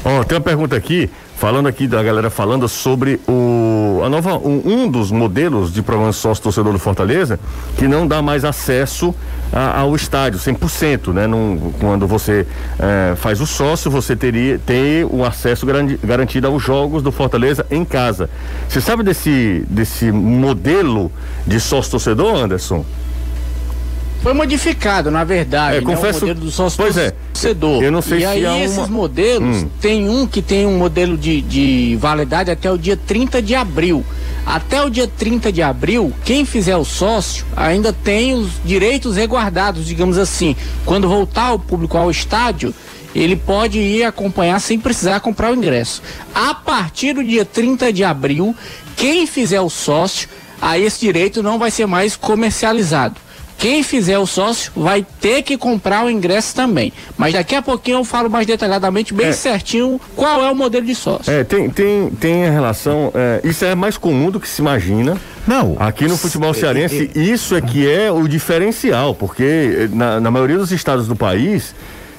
[0.03, 4.61] Ó, tem uma pergunta aqui, falando aqui da galera falando sobre o a nova um,
[4.65, 7.39] um dos modelos de programa sócio torcedor do Fortaleza
[7.77, 9.13] que não dá mais acesso
[9.51, 11.27] a- ao estádio 100%, né?
[11.27, 12.45] Não, quando você
[12.79, 17.65] eh, faz o sócio, você teria ter o acesso garanti- garantido aos jogos do Fortaleza
[17.71, 18.29] em casa.
[18.67, 21.11] Você sabe desse desse modelo
[21.45, 22.83] de sócio torcedor, Anderson?
[24.21, 27.13] Foi modificado, na verdade, É, né, confesso- o modelo do sócio pois é.
[27.31, 27.81] torcedor.
[27.83, 29.69] Eu não sei e se aí há uma- esses modelos, Hum.
[29.79, 34.03] tem um que tem um modelo de, de validade até o dia 30 de abril.
[34.45, 39.85] Até o dia 30 de abril, quem fizer o sócio ainda tem os direitos reguardados,
[39.85, 40.55] digamos assim.
[40.85, 42.73] Quando voltar o público ao estádio,
[43.13, 46.01] ele pode ir acompanhar sem precisar comprar o ingresso.
[46.33, 48.55] A partir do dia 30 de abril,
[48.95, 50.27] quem fizer o sócio,
[50.61, 53.15] aí esse direito não vai ser mais comercializado.
[53.57, 56.93] Quem fizer o sócio vai ter que comprar o ingresso também.
[57.17, 59.31] Mas daqui a pouquinho eu falo mais detalhadamente, bem É.
[59.31, 61.31] certinho, qual é o modelo de sócio.
[61.31, 65.17] É, tem tem tem a relação, é, isso é mais comum do que se imagina.
[65.47, 65.75] Não.
[65.79, 70.71] Aqui no futebol cearense, isso é que é o diferencial, porque na, na maioria dos
[70.71, 71.73] estados do país,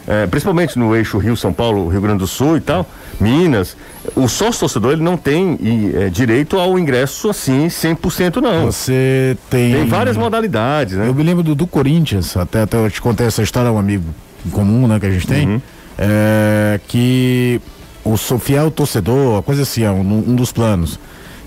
[0.08, 2.86] eh, principalmente no eixo Rio, São Paulo, Rio Grande do Sul e tal,
[3.20, 3.76] Minas,
[4.14, 8.66] o sócio torcedor ele não tem e, eh, direito ao ingresso assim 100% não.
[8.66, 9.72] Você tem.
[9.72, 11.08] Tem várias modalidades, né?
[11.08, 14.04] Eu me lembro do, do Corinthians, até, até eu te contei essa história, um amigo
[14.52, 15.60] comum, né, que a gente tem, Uhum.
[15.98, 17.60] é, que
[18.04, 20.98] o fiel torcedor, coisa assim, é um, um dos planos.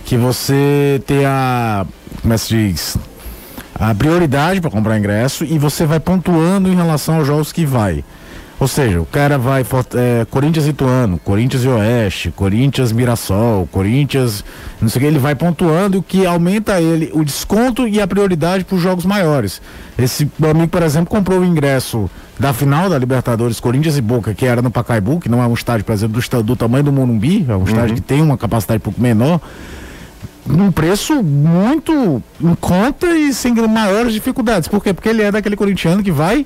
[0.05, 1.85] Que você tem a.
[2.21, 2.97] Como é que se diz?
[3.75, 8.03] A prioridade para comprar ingresso e você vai pontuando em relação aos jogos que vai.
[8.61, 14.45] Ou seja, o cara vai é, Corinthians e Ituano, Corinthians e Oeste, Corinthians Mirassol, Corinthians,
[14.79, 18.05] não sei o que, ele vai pontuando o que aumenta ele o desconto e a
[18.05, 19.59] prioridade para os jogos maiores.
[19.97, 22.07] Esse meu amigo, por exemplo, comprou o ingresso
[22.39, 25.55] da final da Libertadores Corinthians e Boca, que era no Pacaembu, que não é um
[25.55, 27.63] estádio, por exemplo, do, do tamanho do Morumbi, é um uhum.
[27.63, 29.41] estádio que tem uma capacidade um pouco menor
[30.45, 34.67] num preço muito em conta e sem maiores dificuldades.
[34.67, 34.93] Por quê?
[34.93, 36.45] Porque ele é daquele corintiano que vai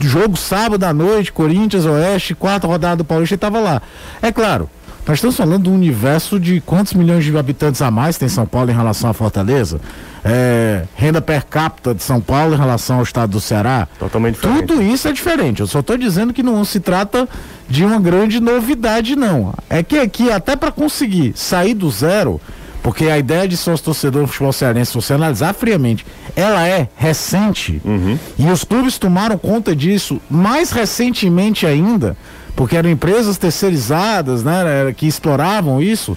[0.00, 3.82] jogo sábado à noite, Corinthians, Oeste, quarta rodada do Paulista, e estava lá.
[4.20, 4.68] É claro,
[5.06, 8.70] nós estamos falando do universo de quantos milhões de habitantes a mais tem São Paulo
[8.70, 9.78] em relação à Fortaleza?
[10.24, 13.86] É, renda per capita de São Paulo em relação ao estado do Ceará?
[13.98, 14.66] Totalmente diferente.
[14.66, 15.60] Tudo isso é diferente.
[15.60, 17.28] Eu só estou dizendo que não se trata
[17.68, 19.52] de uma grande novidade, não.
[19.68, 22.40] É que aqui, até para conseguir sair do zero,
[22.84, 26.04] porque a ideia de sócio torcedor no futebol cearense, se você analisar friamente,
[26.36, 27.80] ela é recente.
[27.82, 28.18] Uhum.
[28.38, 32.14] E os clubes tomaram conta disso mais recentemente ainda,
[32.54, 36.14] porque eram empresas terceirizadas, né, que exploravam isso.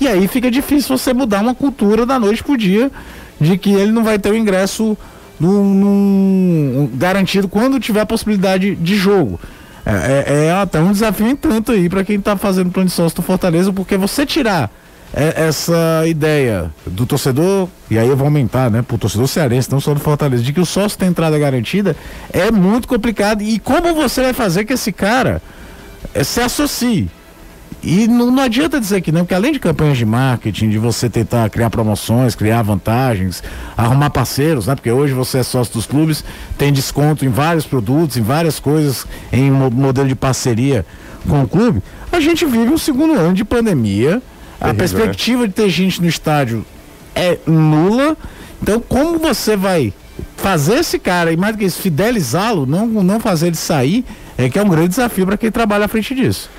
[0.00, 2.92] E aí fica difícil você mudar uma cultura da noite pro dia
[3.40, 4.96] de que ele não vai ter o ingresso
[5.40, 9.40] num, num, garantido quando tiver a possibilidade de jogo.
[9.84, 12.94] É, é, é até um desafio em tanto aí para quem está fazendo plano de
[12.94, 14.70] sócio do Fortaleza, porque você tirar
[15.16, 19.80] é essa ideia do torcedor, e aí eu vou aumentar, né, pro torcedor cearense, não
[19.80, 21.96] só do Fortaleza, de que o sócio tem entrada garantida,
[22.32, 23.40] é muito complicado.
[23.40, 25.40] E como você vai fazer que esse cara
[26.12, 27.08] é, se associe?
[27.80, 31.08] E não, não, adianta dizer que não, porque além de campanhas de marketing, de você
[31.08, 33.42] tentar criar promoções, criar vantagens,
[33.76, 34.74] arrumar parceiros, né?
[34.74, 36.24] Porque hoje você é sócio dos clubes,
[36.56, 40.84] tem desconto em vários produtos, em várias coisas, em um modelo de parceria
[41.28, 41.82] com o clube.
[42.10, 44.22] A gente vive um segundo ano de pandemia
[44.64, 44.74] a né?
[44.74, 46.64] perspectiva de ter gente no estádio
[47.14, 48.16] é nula.
[48.62, 49.92] Então, como você vai
[50.36, 54.04] fazer esse cara e mais do que isso, fidelizá-lo, não, não fazer ele sair,
[54.38, 56.50] é que é um grande desafio para quem trabalha à frente disso.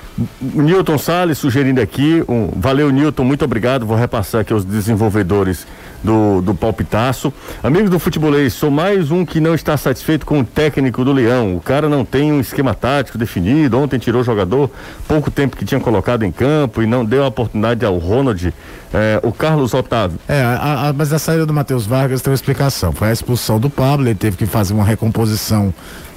[0.41, 5.67] Newton Salles sugerindo aqui, um, valeu Newton, muito obrigado, vou repassar aqui aos desenvolvedores
[6.01, 7.33] do, do palpitaço.
[7.61, 11.57] Amigos do futebolês, sou mais um que não está satisfeito com o técnico do Leão.
[11.57, 13.77] O cara não tem um esquema tático definido.
[13.77, 14.69] Ontem tirou o jogador,
[15.07, 18.53] pouco tempo que tinha colocado em campo e não deu a oportunidade ao Ronald,
[18.93, 20.17] é, o Carlos Otávio.
[20.29, 22.93] É, a, a, mas a saída do Matheus Vargas tem uma explicação.
[22.93, 25.73] Foi a expulsão do Pablo, ele teve que fazer uma recomposição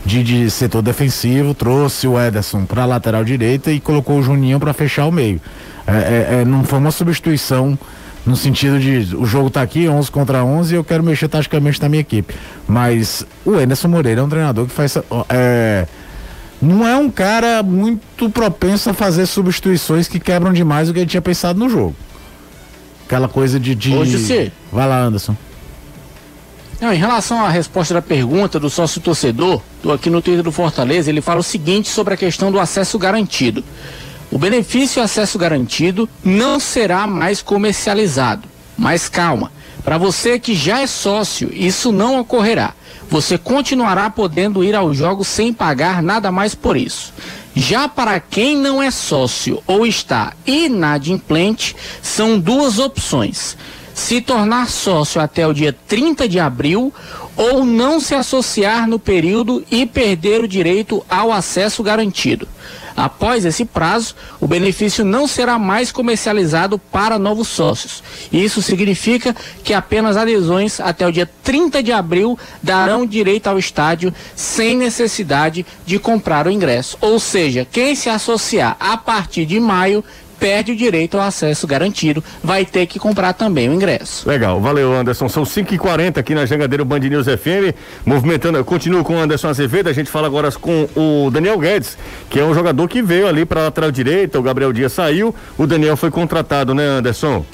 [0.09, 4.73] de, de setor defensivo, trouxe o Ederson para lateral direita e colocou o Juninho para
[4.73, 5.38] fechar o meio.
[5.87, 7.79] É, é, é, não foi uma substituição
[8.25, 11.81] no sentido de o jogo tá aqui 11 contra 11 e eu quero mexer taticamente
[11.81, 12.35] na minha equipe.
[12.66, 14.97] Mas o Anderson Moreira é um treinador que faz
[15.29, 15.87] é,
[16.61, 21.07] não é um cara muito propenso a fazer substituições que quebram demais o que ele
[21.07, 21.94] tinha pensado no jogo.
[23.07, 23.94] Aquela coisa de, de...
[23.94, 24.51] Hoje sim.
[24.73, 25.37] Vai lá, Anderson.
[26.80, 30.52] Não, em relação à resposta da pergunta do sócio torcedor, do aqui no Twitter do
[30.52, 33.64] Fortaleza, ele fala o seguinte sobre a questão do acesso garantido.
[34.30, 38.48] O benefício acesso garantido não será mais comercializado.
[38.76, 39.50] Mas calma,
[39.82, 42.74] para você que já é sócio, isso não ocorrerá.
[43.10, 47.12] Você continuará podendo ir aos jogos sem pagar nada mais por isso.
[47.56, 53.56] Já para quem não é sócio ou está inadimplente, são duas opções:
[53.98, 56.94] se tornar sócio até o dia 30 de abril
[57.37, 62.46] ou não se associar no período e perder o direito ao acesso garantido.
[62.96, 68.02] Após esse prazo, o benefício não será mais comercializado para novos sócios.
[68.32, 69.34] Isso significa
[69.64, 75.66] que apenas adesões até o dia 30 de abril darão direito ao estádio sem necessidade
[75.84, 76.96] de comprar o ingresso.
[77.00, 80.04] Ou seja, quem se associar a partir de maio
[80.38, 84.29] perde o direito ao acesso garantido, vai ter que comprar também o ingresso.
[84.29, 87.74] Legal, valeu Anderson, são 5h40 aqui na Jangadeiro Band News FM,
[88.05, 91.96] movimentando, continuo com o Anderson Azevedo, a gente fala agora com o Daniel Guedes,
[92.31, 95.66] que é um jogador que veio ali para lateral direita, o Gabriel Dias saiu, o
[95.66, 97.44] Daniel foi contratado, né Anderson?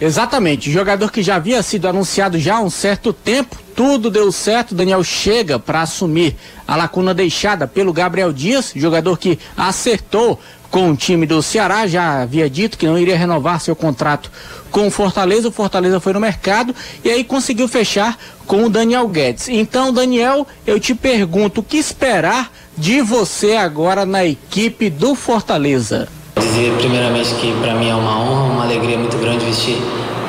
[0.00, 4.74] Exatamente, jogador que já havia sido anunciado já há um certo tempo, tudo deu certo,
[4.74, 6.34] Daniel chega para assumir
[6.66, 10.40] a lacuna deixada pelo Gabriel Dias, jogador que acertou
[10.72, 14.32] com o time do Ceará, já havia dito que não iria renovar seu contrato
[14.70, 15.48] com o Fortaleza.
[15.48, 19.50] O Fortaleza foi no mercado e aí conseguiu fechar com o Daniel Guedes.
[19.50, 26.08] Então, Daniel, eu te pergunto o que esperar de você agora na equipe do Fortaleza?
[26.36, 29.76] Dizer primeiramente que para mim é uma honra, uma alegria muito grande vestir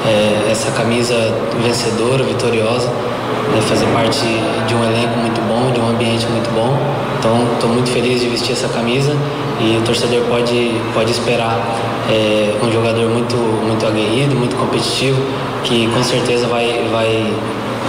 [0.05, 1.15] é, essa camisa
[1.63, 4.19] vencedora, vitoriosa, né, fazer parte
[4.67, 8.27] de um elenco muito bom, de um ambiente muito bom Então, estou muito feliz de
[8.27, 9.15] vestir essa camisa
[9.61, 11.57] e o torcedor pode, pode esperar
[12.11, 15.21] é, um jogador muito, muito aguerrido, muito competitivo,
[15.63, 17.33] que com certeza vai, vai,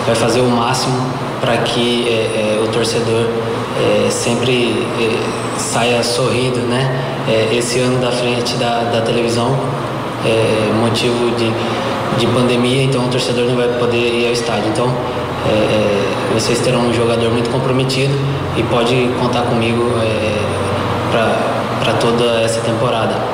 [0.07, 0.95] vai fazer o máximo
[1.41, 3.27] para que é, é, o torcedor
[3.77, 6.89] é, sempre é, saia sorrindo, né?
[7.29, 9.51] É, esse ano da frente da, da televisão,
[10.81, 11.51] motivo de,
[12.19, 14.69] de pandemia, então o torcedor não vai poder ir ao estádio.
[14.69, 14.89] Então,
[15.47, 18.15] é, é, vocês terão um jogador muito comprometido
[18.57, 20.55] e pode contar comigo é,
[21.83, 23.34] para toda essa temporada.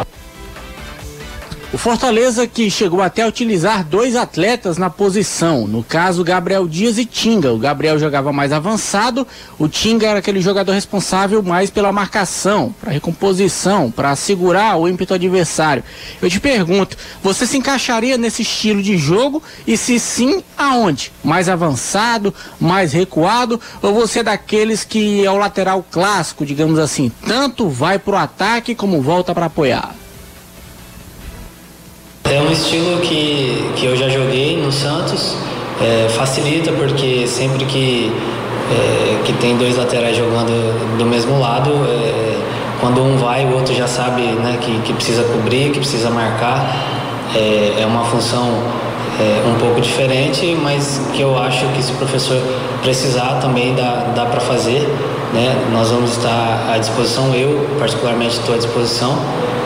[1.73, 6.99] O Fortaleza que chegou até a utilizar dois atletas na posição, no caso Gabriel Dias
[6.99, 7.53] e Tinga.
[7.53, 9.25] O Gabriel jogava mais avançado,
[9.57, 15.15] o Tinga era aquele jogador responsável mais pela marcação, para recomposição, para segurar o ímpeto
[15.15, 15.85] adversário.
[16.21, 21.13] Eu te pergunto, você se encaixaria nesse estilo de jogo e se sim, aonde?
[21.23, 27.13] Mais avançado, mais recuado ou você é daqueles que é o lateral clássico, digamos assim,
[27.25, 29.95] tanto vai para o ataque como volta para apoiar?
[32.25, 35.37] É um estilo que, que eu já joguei no Santos,
[35.81, 38.13] é, facilita porque sempre que,
[38.71, 42.39] é, que tem dois laterais jogando do mesmo lado, é,
[42.81, 46.75] quando um vai, o outro já sabe né, que, que precisa cobrir, que precisa marcar.
[47.35, 48.63] É, é uma função
[49.21, 52.41] é, um pouco diferente, mas que eu acho que se o professor
[52.83, 54.81] precisar também dá, dá para fazer.
[55.33, 55.55] Né?
[55.73, 59.19] Nós vamos estar à disposição, eu particularmente estou à disposição.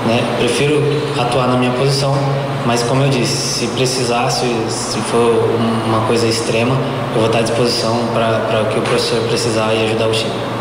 [0.07, 0.37] Né?
[0.39, 0.83] Prefiro
[1.19, 2.15] atuar na minha posição,
[2.67, 5.49] mas como eu disse, se precisar, se, se for
[5.87, 6.77] uma coisa extrema,
[7.15, 10.54] eu vou estar à disposição para o que o professor precisar e ajudar o time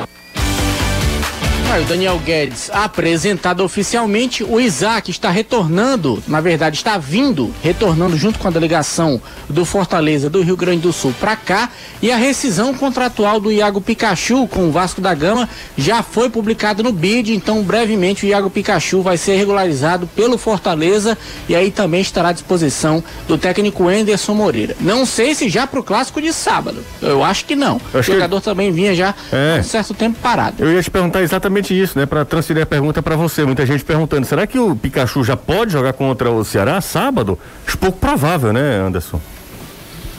[1.80, 8.38] o Daniel Guedes apresentado oficialmente, o Isaac está retornando, na verdade está vindo, retornando junto
[8.38, 9.20] com a delegação
[9.50, 11.70] do Fortaleza do Rio Grande do Sul para cá,
[12.00, 16.84] e a rescisão contratual do Iago Pikachu com o Vasco da Gama já foi publicado
[16.84, 21.18] no BID, então brevemente o Iago Pikachu vai ser regularizado pelo Fortaleza
[21.50, 24.76] e aí também estará à disposição do técnico Enderson Moreira.
[24.80, 26.84] Não sei se já para o clássico de sábado.
[27.02, 27.82] Eu acho que não.
[27.94, 28.46] o jogador que...
[28.46, 29.60] também vinha já é.
[29.60, 30.58] um certo tempo parado.
[30.60, 32.06] Eu ia te perguntar exatamente exatamente isso, né?
[32.06, 33.46] Para transferir a pergunta para você.
[33.46, 37.40] Muita gente perguntando: será que o Pikachu já pode jogar contra o Ceará sábado?
[37.66, 39.20] Acho pouco provável, né, Anderson?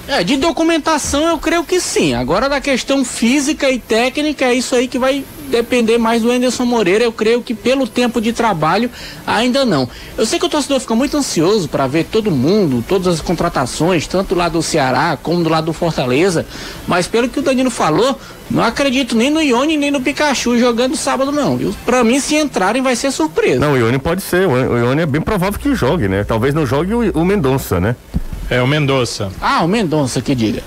[0.07, 2.15] É, de documentação eu creio que sim.
[2.15, 6.67] Agora da questão física e técnica é isso aí que vai depender mais do Anderson
[6.67, 7.05] Moreira.
[7.05, 8.91] Eu creio que pelo tempo de trabalho
[9.27, 9.89] ainda não.
[10.17, 14.07] Eu sei que o torcedor fica muito ansioso para ver todo mundo, todas as contratações,
[14.07, 16.47] tanto lá do Ceará como do lado do Fortaleza,
[16.87, 18.19] mas pelo que o Danilo falou,
[18.51, 21.59] não acredito nem no Ione nem no Pikachu jogando sábado não?
[21.87, 23.59] Pra mim se entrarem vai ser surpresa.
[23.59, 26.25] Não, o Ione pode ser, o Ione é bem provável que jogue, né?
[26.25, 27.97] Talvez não jogue o, o Mendonça, né?
[28.55, 29.33] É o Mendonça.
[29.41, 30.63] Ah, o Mendonça que diga.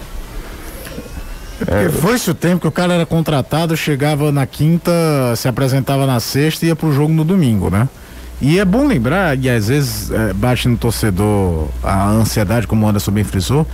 [1.65, 4.91] É, foi-se o tempo que o cara era contratado, chegava na quinta,
[5.37, 7.87] se apresentava na sexta e ia pro jogo no domingo, né?
[8.41, 12.89] E é bom lembrar, e às vezes é, bate no torcedor a ansiedade, como o
[12.89, 13.65] Anderson bem frisou,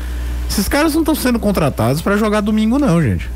[0.48, 3.30] esses caras não estão sendo contratados para jogar domingo, não, gente.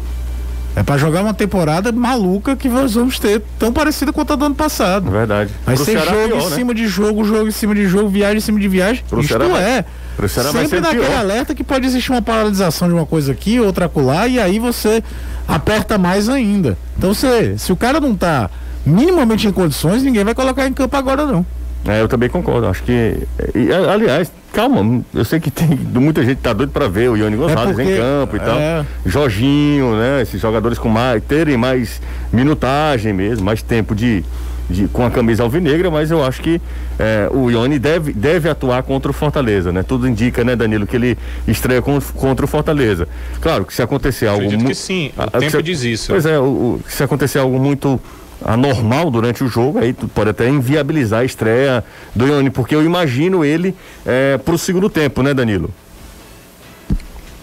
[0.76, 4.46] É para jogar uma temporada maluca que nós vamos ter, tão parecida quanto a do
[4.46, 5.10] ano passado.
[5.10, 5.52] Verdade.
[5.66, 6.56] Vai Pro ser Ceará jogo pior, em né?
[6.56, 9.04] cima de jogo, jogo em cima de jogo, viagem em cima de viagem.
[9.10, 9.82] Pro Isto Ceará é.
[9.82, 9.86] Vai,
[10.28, 11.18] sempre naquele pior.
[11.20, 15.04] alerta que pode existir uma paralisação de uma coisa aqui, outra acolá, e aí você
[15.48, 16.78] aperta mais ainda.
[16.98, 18.50] Então, se, se o cara não tá
[18.86, 21.46] minimamente em condições, ninguém vai colocar em campo agora, não.
[21.86, 22.68] É, eu também concordo.
[22.68, 23.28] Acho que.
[23.56, 27.16] E, aliás, calma, eu sei que tem muita gente que tá doido para ver o
[27.16, 28.58] Ione Gonçalves é porque, em campo e tal.
[28.58, 28.86] É...
[29.06, 30.22] Jorginho, né?
[30.22, 32.02] Esses jogadores com mais, terem mais
[32.32, 34.26] minutagem mesmo, mais tempo de,
[34.70, 36.62] de com a camisa alvinegra, mas eu acho que
[37.00, 39.84] é, o Ione deve, deve atuar contra o Fortaleza, né?
[39.84, 43.08] Tudo indica, né, Danilo, que ele estreia com, contra o Fortaleza.
[43.40, 44.44] Claro que se acontecer algo.
[44.44, 46.12] Acredito que sim, o a, tempo se, diz isso.
[46.12, 48.00] Pois é, o, o, se acontecer algo muito
[48.44, 51.84] anormal durante o jogo, aí tu pode até inviabilizar a estreia
[52.16, 55.72] do Ione, porque eu imagino ele é, pro segundo tempo, né, Danilo?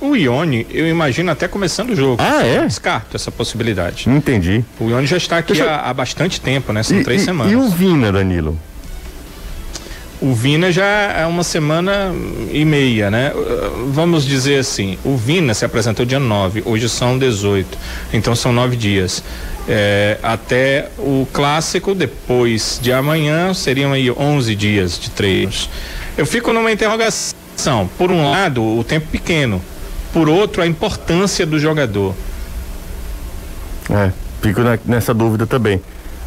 [0.05, 2.23] O Ione, eu imagino até começando o jogo.
[2.23, 2.61] Ah, é?
[2.67, 4.09] Descarto essa possibilidade.
[4.09, 4.63] Entendi.
[4.79, 5.71] O Ione já está aqui Deixa...
[5.71, 6.83] há, há, bastante tempo, né?
[6.83, 7.51] São e, três e, semanas.
[7.51, 8.59] E o Vina, Danilo?
[10.21, 12.15] O Vina já é uma semana
[12.53, 13.33] e meia, né?
[13.89, 17.79] Vamos dizer assim, o Vina se apresentou dia 9, hoje são 18,
[18.13, 19.23] então são nove dias.
[19.67, 25.71] É, até o clássico, depois de amanhã, seriam aí 11 dias de treinos.
[26.17, 27.35] Eu fico numa interrogação.
[27.97, 29.63] Por um lado, o tempo pequeno,
[30.15, 32.15] por outro, a importância do jogador.
[33.91, 35.83] É, fico na, nessa dúvida também.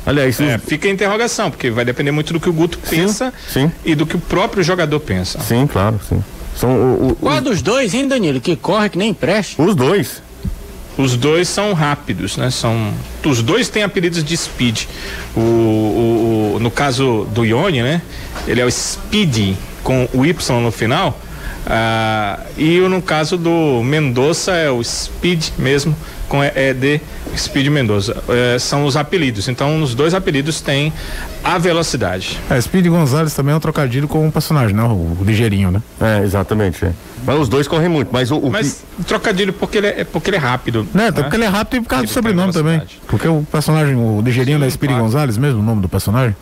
[0.05, 3.33] Aliás, é, fica a interrogação, porque vai depender muito do que o Guto sim, pensa
[3.47, 3.71] sim.
[3.85, 5.39] e do que o próprio jogador pensa.
[5.39, 6.21] Sim, claro, sim.
[6.55, 7.43] São o, o, Qual os...
[7.43, 8.41] dos dois, hein, Danilo?
[8.41, 9.61] Que corre que nem preste?
[9.61, 10.21] Os dois.
[10.97, 12.49] os dois são rápidos, né?
[12.51, 12.93] São,
[13.25, 14.83] os dois têm apelidos de speed.
[15.35, 18.01] O, o, o no caso do Ione, né?
[18.47, 21.17] Ele é o Speed com o Y no final.
[21.69, 25.95] Ah, e no caso do Mendonça é o Speed mesmo
[26.29, 27.01] com ED
[27.35, 28.17] Speed Mendoza.
[28.29, 29.47] É, são os apelidos.
[29.47, 30.91] Então, os dois apelidos têm
[31.43, 32.39] a velocidade.
[32.49, 34.83] É, Speed Gonzalez também é um trocadilho com um personagem, né?
[34.83, 35.81] O, o ligeirinho, né?
[36.01, 36.85] É, exatamente.
[36.85, 36.91] É.
[37.25, 38.09] Mas os dois correm muito.
[38.11, 38.37] Mas o.
[38.37, 39.03] o mas que...
[39.03, 40.87] trocadilho porque ele é, porque ele é rápido.
[40.93, 41.05] Né?
[41.05, 41.11] Né?
[41.11, 42.81] Porque ele é rápido e por causa ele do sobrenome também.
[43.07, 45.03] Porque o personagem, o ligeirinho Sim, da Speed claro.
[45.03, 46.35] Gonzalez mesmo, o nome do personagem?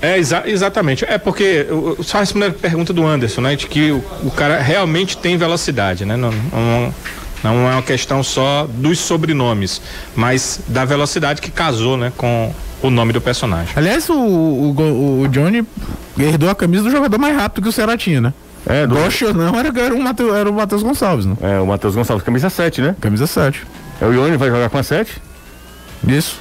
[0.00, 1.04] É, exa exatamente.
[1.04, 1.66] É porque,
[2.02, 3.56] só respondendo a pergunta do Anderson, né?
[3.56, 6.16] De que o, o cara realmente tem velocidade, né?
[6.16, 6.94] Não, não,
[7.42, 9.80] não é uma questão só dos sobrenomes,
[10.14, 13.72] mas da velocidade que casou, né, com o nome do personagem.
[13.76, 15.66] Aliás, o, o, o Johnny
[16.18, 18.32] herdou a camisa do jogador mais rápido que o Ceará tinha, né?
[18.66, 18.94] É, do...
[18.94, 21.36] Goste ou não, era, era, o Mateus, era o Matheus Gonçalves, né?
[21.40, 22.96] É, o Matheus Gonçalves, camisa 7, né?
[23.00, 23.66] Camisa 7.
[24.00, 25.20] É o Ione vai jogar com a 7?
[26.06, 26.38] Isso.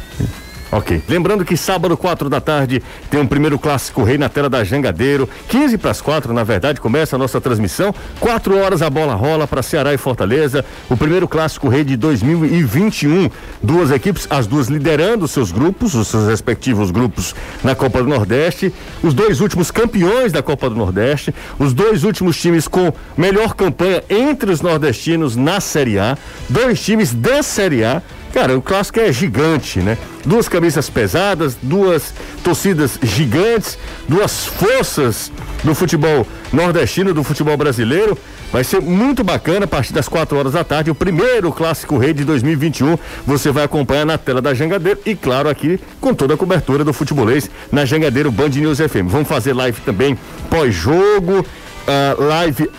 [0.70, 1.02] Ok.
[1.08, 5.30] Lembrando que sábado, 4 da tarde, tem um primeiro clássico rei na tela da Jangadeiro.
[5.48, 7.96] 15 para as 4, na verdade, começa a nossa transmissão.
[8.20, 10.66] 4 horas a bola rola para Ceará e Fortaleza.
[10.90, 13.30] O primeiro clássico rei de 2021.
[13.64, 18.74] Duas equipes, as duas liderando seus grupos, os seus respectivos grupos na Copa do Nordeste.
[19.02, 21.34] Os dois últimos campeões da Copa do Nordeste.
[21.58, 26.18] Os dois últimos times com melhor campanha entre os nordestinos na Série A.
[26.50, 28.02] Dois times da Série A
[28.34, 29.98] Cara, o clássico é gigante, né?
[30.26, 32.14] Duas camisas pesadas, duas
[32.44, 35.32] torcidas gigantes, duas forças
[35.64, 38.18] do futebol nordestino, do futebol brasileiro.
[38.52, 42.14] Vai ser muito bacana a partir das 4 horas da tarde, o primeiro clássico rei
[42.14, 42.98] de 2021.
[43.26, 46.94] Você vai acompanhar na tela da Jangadeiro e, claro, aqui com toda a cobertura do
[46.94, 49.08] futebolês na Jangadeiro Band News FM.
[49.08, 50.18] Vamos fazer live também
[50.50, 52.70] pós-jogo, uh, live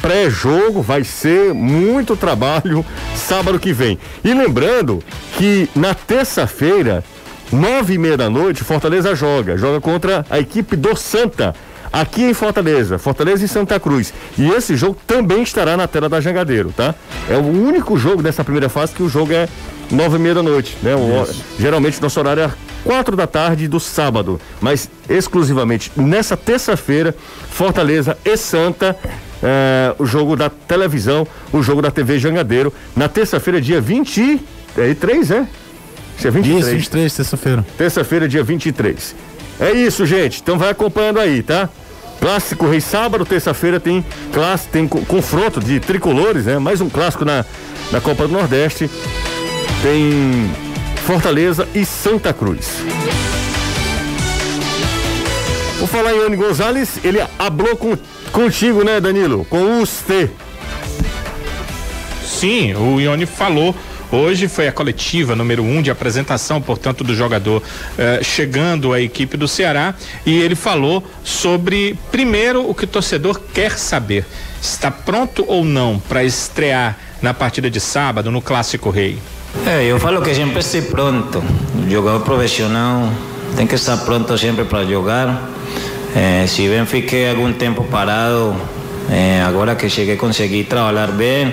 [0.00, 2.84] pré-jogo, vai ser muito trabalho
[3.14, 3.98] sábado que vem.
[4.24, 5.02] E lembrando
[5.36, 7.04] que na terça-feira,
[7.52, 11.54] nove e meia da noite, Fortaleza joga, joga contra a equipe do Santa,
[11.92, 14.12] aqui em Fortaleza, Fortaleza e Santa Cruz.
[14.36, 16.94] E esse jogo também estará na tela da Jangadeiro, tá?
[17.28, 19.48] É o único jogo dessa primeira fase que o jogo é
[19.90, 20.94] nove e meia da noite, né?
[20.94, 21.26] O,
[21.58, 22.50] geralmente nosso horário é
[22.84, 27.14] quatro da tarde do sábado, mas exclusivamente nessa terça-feira,
[27.50, 28.96] Fortaleza e Santa
[29.42, 35.46] é, o jogo da televisão, o jogo da TV Jangadeiro, na terça-feira, dia 23, é?
[36.18, 36.58] Dia 23.
[36.58, 37.66] Isso, 23, terça-feira.
[37.76, 39.14] Terça-feira, dia 23.
[39.60, 40.40] É isso, gente.
[40.40, 41.68] Então vai acompanhando aí, tá?
[42.20, 46.58] Clássico Rei Sábado, terça-feira tem clássico, tem confronto de tricolores, né?
[46.58, 47.44] Mais um clássico na,
[47.92, 48.90] na Copa do Nordeste.
[49.82, 50.50] Tem
[51.06, 52.78] Fortaleza e Santa Cruz.
[55.78, 57.96] Vou falar em Ione Gonzalez, ele hablou com
[58.32, 59.44] Contigo, né, Danilo?
[59.44, 60.30] Com os T.
[62.24, 63.74] Sim, o Ione falou
[64.10, 67.62] Hoje foi a coletiva número um de apresentação, portanto, do jogador
[67.98, 73.38] eh, chegando à equipe do Ceará e ele falou sobre, primeiro, o que o torcedor
[73.52, 74.24] quer saber:
[74.62, 79.18] está pronto ou não para estrear na partida de sábado no Clássico Rei?
[79.66, 81.44] É, eu falo que sempre estou pronto.
[81.76, 83.12] O jogador profissional
[83.56, 85.50] tem que estar pronto sempre para jogar.
[86.14, 88.54] Eh, si bien fiquei algum tempo parado,
[89.10, 91.52] eh, agora que cheguei consegui trabalhar bem,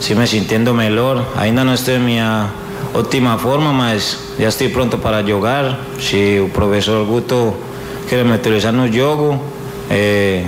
[0.00, 1.26] se me sintiendo melhor.
[1.36, 2.48] Ainda não estou em minha
[2.94, 5.78] ótima forma, mas já estou pronto para jogar.
[6.00, 7.54] Se o professor Guto
[8.08, 9.38] quer me utilizar no jogo,
[9.90, 10.44] eh,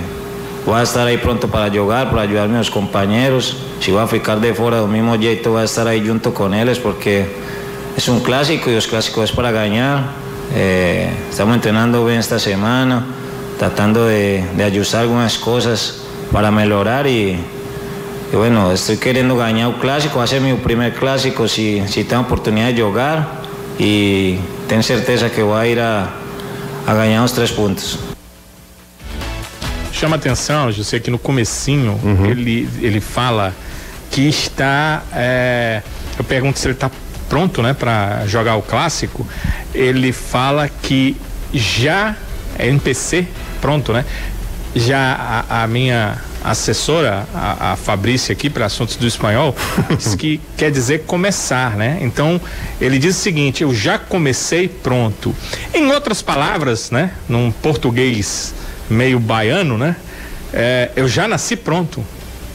[0.65, 3.55] vou estar aí pronto para jogar, para ajudar meus companheiros.
[3.79, 7.25] Se vou ficar de fora do mesmo jeito, vou estar aí junto com eles, porque
[7.95, 10.11] é um clássico e os clássicos é para ganhar.
[10.55, 13.21] Eh, estamos treinando bem esta semana
[13.63, 16.01] tratando de, de ajustar algunas cosas
[16.33, 17.39] para mejorar y,
[18.33, 22.03] y, bueno, estoy queriendo ganar un clásico, va a ser mi primer clásico si, si
[22.03, 23.25] tengo oportunidad de jugar
[23.79, 24.35] y
[24.67, 26.09] tengo certeza que voy a ir a,
[26.85, 27.97] a ganhar os três pontos.
[29.93, 32.25] Chama atenção, José, que no comecinho uhum.
[32.25, 33.53] ele, ele fala
[34.11, 35.03] que está.
[35.13, 35.81] É,
[36.19, 36.91] eu pergunto se ele está
[37.29, 39.25] pronto né, para jogar o clássico.
[39.73, 41.15] Ele fala que
[41.53, 42.17] já
[42.57, 43.27] é NPC
[43.63, 44.03] pronto, né?
[44.75, 49.55] Já a, a minha assessora, a, a Fabrícia aqui para assuntos do espanhol,
[49.97, 51.99] diz que quer dizer começar, né?
[52.01, 52.41] Então
[52.81, 55.33] ele diz o seguinte: eu já comecei pronto.
[55.73, 57.11] Em outras palavras, né?
[57.29, 58.53] Num português
[58.89, 59.95] meio baiano, né?
[60.51, 62.03] É, eu já nasci pronto.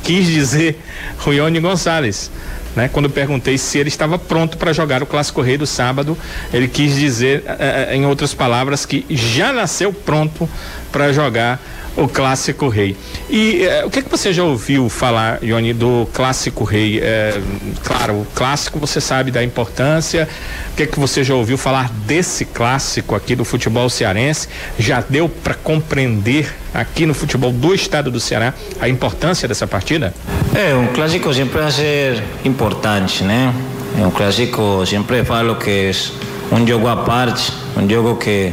[0.03, 0.79] Quis dizer
[1.21, 2.31] Ruione Gonçalves.
[2.75, 2.89] Né?
[2.93, 6.17] Quando eu perguntei se ele estava pronto para jogar o Clássico Rei do sábado,
[6.53, 10.49] ele quis dizer, eh, eh, em outras palavras, que já nasceu pronto
[10.93, 11.61] para jogar
[11.99, 12.97] o Clássico Rei.
[13.29, 17.01] E eh, o que, que você já ouviu falar, Ione, do Clássico Rei?
[17.01, 17.41] É,
[17.83, 20.29] claro, o clássico você sabe da importância.
[20.73, 24.49] O que, que você já ouviu falar desse clássico aqui do futebol cearense?
[24.79, 30.15] Já deu para compreender aqui no futebol do estado do Ceará a importância dessa partida?
[30.55, 33.53] É, um clássico sempre vai ser importante, né?
[34.01, 38.53] É um clássico, sempre falo que é um jogo à parte, um jogo que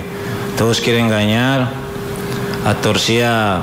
[0.57, 1.84] todos querem ganhar
[2.65, 3.61] a torcida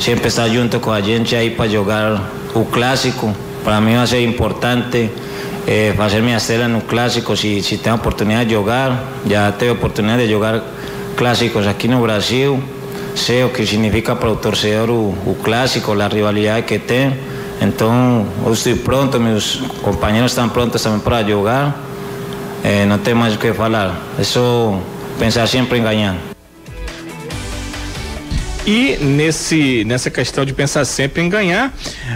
[0.00, 3.30] sempre está junto com a gente aí para jogar o clássico.
[3.62, 5.10] Para mim vai ser importante
[5.66, 9.04] eh, fazer minha estrela no clássico se, se tem a oportunidade de jogar.
[9.26, 10.62] Já tive a oportunidade de jogar
[11.14, 12.58] clássicos aqui no Brasil.
[13.14, 17.14] Sei o que significa para o torcedor o, o clássico, a rivalidade que tem.
[17.60, 21.78] Então eu estou pronto, meus companheiros estão prontos também para jogar.
[22.64, 23.94] Eh, não tem mais o que falar.
[24.18, 24.80] É só
[25.18, 26.31] pensar sempre em ganhar.
[28.66, 31.72] E nesse, nessa questão de pensar sempre em ganhar,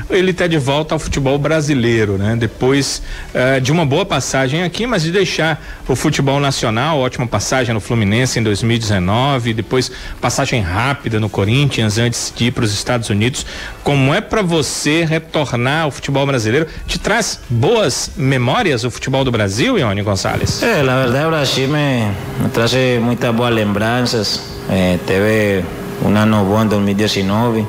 [0.09, 2.37] ele está de volta ao futebol brasileiro, né?
[2.37, 3.03] Depois
[3.35, 7.81] uh, de uma boa passagem aqui, mas de deixar o futebol nacional, ótima passagem no
[7.81, 9.91] Fluminense em 2019, depois
[10.21, 13.45] passagem rápida no Corinthians antes de ir para os Estados Unidos.
[13.83, 16.69] Como é para você retornar ao futebol brasileiro?
[16.87, 20.63] Te traz boas memórias o futebol do Brasil, Ione Gonçalves?
[20.63, 22.07] É, na verdade o Brasil me,
[22.41, 24.41] me traz muitas boas lembranças.
[24.69, 25.65] Eh, teve
[26.03, 27.67] un año bueno en 2019.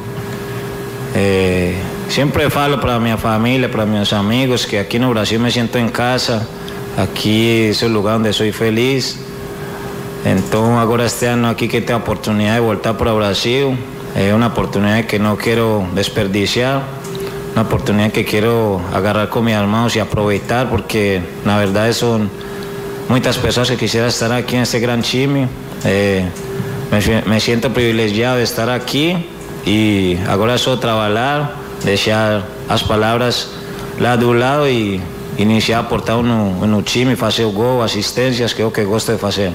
[1.16, 1.76] Eh,
[2.10, 5.90] siempre falo para mi familia, para mis amigos, que aquí en Brasil me siento en
[5.90, 6.48] casa,
[6.98, 9.20] aquí es el lugar donde soy feliz.
[10.26, 13.78] Entonces ahora este año aquí que tengo oportunidad de voltar para Brasil,
[14.16, 16.82] es una oportunidad que no quiero desperdiciar,
[17.54, 22.30] una oportunidad que quiero agarrar con mis hermanos y aprovechar porque la verdad son
[23.10, 25.48] muchas personas que quisieran estar aquí en este gran chimi.
[26.92, 29.18] Me, siento privilegiado de estar aqui
[29.66, 33.50] e agora é só trabalhar, deixar as palavras
[34.00, 35.02] lá do lado e
[35.38, 39.12] iniciar a portar no, no time, fazer o gol, assistências, que é o que gosto
[39.12, 39.52] de fazer.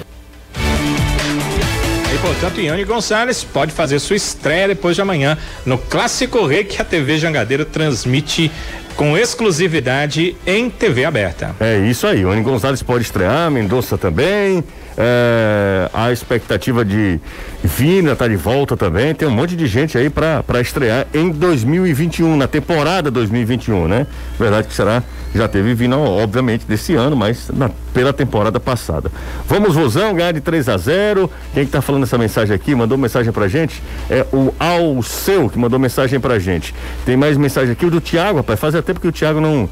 [2.15, 6.83] E portanto, Iane Gonçalves pode fazer sua estreia depois de amanhã no Clássico Rei que
[6.83, 8.53] a TV Jangadeiro transmite
[8.95, 11.57] com exclusividade em TV aberta.
[11.59, 14.63] É isso aí, Iane Gonçalves pode estrear, Mendonça também.
[14.97, 17.19] É, a expectativa de
[17.65, 19.15] Vina tá de volta também.
[19.15, 24.07] Tem um monte de gente aí para estrear em 2021, na temporada 2021, né?
[24.39, 25.03] Verdade que será,
[25.35, 29.11] já teve Vina, obviamente, desse ano, mas na, pela temporada passada.
[29.49, 32.99] Vamos, Vozão, ganhar de 3 a 0 Quem que tá falando essa mensagem aqui, mandou
[32.99, 36.75] mensagem pra gente, é o Alceu que mandou mensagem pra gente.
[37.07, 38.61] Tem mais mensagem aqui, o do Tiago, rapaz.
[38.61, 39.69] Fazia tempo que o Tiago não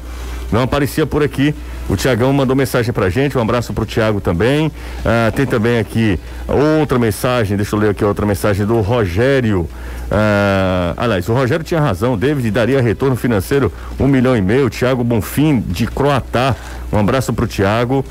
[0.51, 1.55] não aparecia por aqui.
[1.91, 4.71] O Tiagão mandou mensagem pra gente, um abraço pro Tiago também.
[5.03, 6.17] Ah, tem também aqui
[6.79, 9.67] outra mensagem, deixa eu ler aqui outra mensagem do Rogério.
[10.09, 13.69] Ah, aliás, o Rogério tinha razão, David daria retorno financeiro
[13.99, 14.69] um milhão e meio.
[14.69, 16.55] Tiago Bonfim de Croatá,
[16.93, 18.05] um abraço pro Tiago.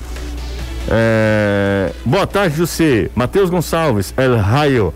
[0.87, 3.09] É, boa tarde, José.
[3.15, 4.93] Matheus Gonçalves, El Raio,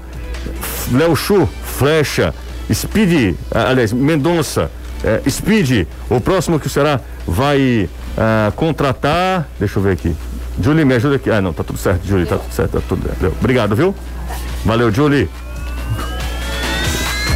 [0.93, 2.35] Léo Chu, Flecha,
[2.70, 4.70] Speed, aliás, Mendonça,
[5.03, 9.47] é, Speed, o próximo que será vai uh, contratar.
[9.59, 10.15] Deixa eu ver aqui.
[10.61, 11.31] Julie, me ajuda aqui.
[11.31, 13.37] Ah, não, tá tudo certo, Julie, tá tudo certo, tá tudo certo.
[13.41, 13.95] Obrigado, viu?
[14.65, 15.29] Valeu, Julie.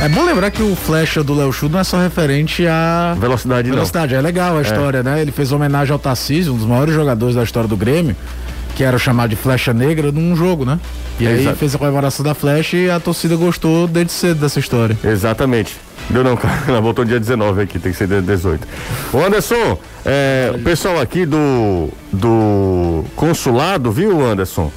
[0.01, 3.69] É bom lembrar que o flecha do Léo Chu não é só referente à velocidade,
[3.69, 4.13] velocidade.
[4.13, 4.21] Não.
[4.21, 4.63] É legal a é.
[4.63, 5.21] história, né?
[5.21, 8.15] Ele fez homenagem ao Tarcísio, um dos maiores jogadores da história do Grêmio,
[8.77, 10.79] que era chamado de flecha negra num jogo, né?
[11.19, 11.57] E é aí exato.
[11.57, 14.97] fez a comemoração da flecha e a torcida gostou desde cedo dessa história.
[15.03, 15.77] Exatamente.
[16.09, 16.63] Deu não, cara.
[16.69, 18.69] Ela voltou dia 19 aqui, tem que ser dia 18.
[19.13, 19.79] Ô Anderson,
[20.11, 24.73] é, o pessoal aqui do, do consulado, viu, Anderson?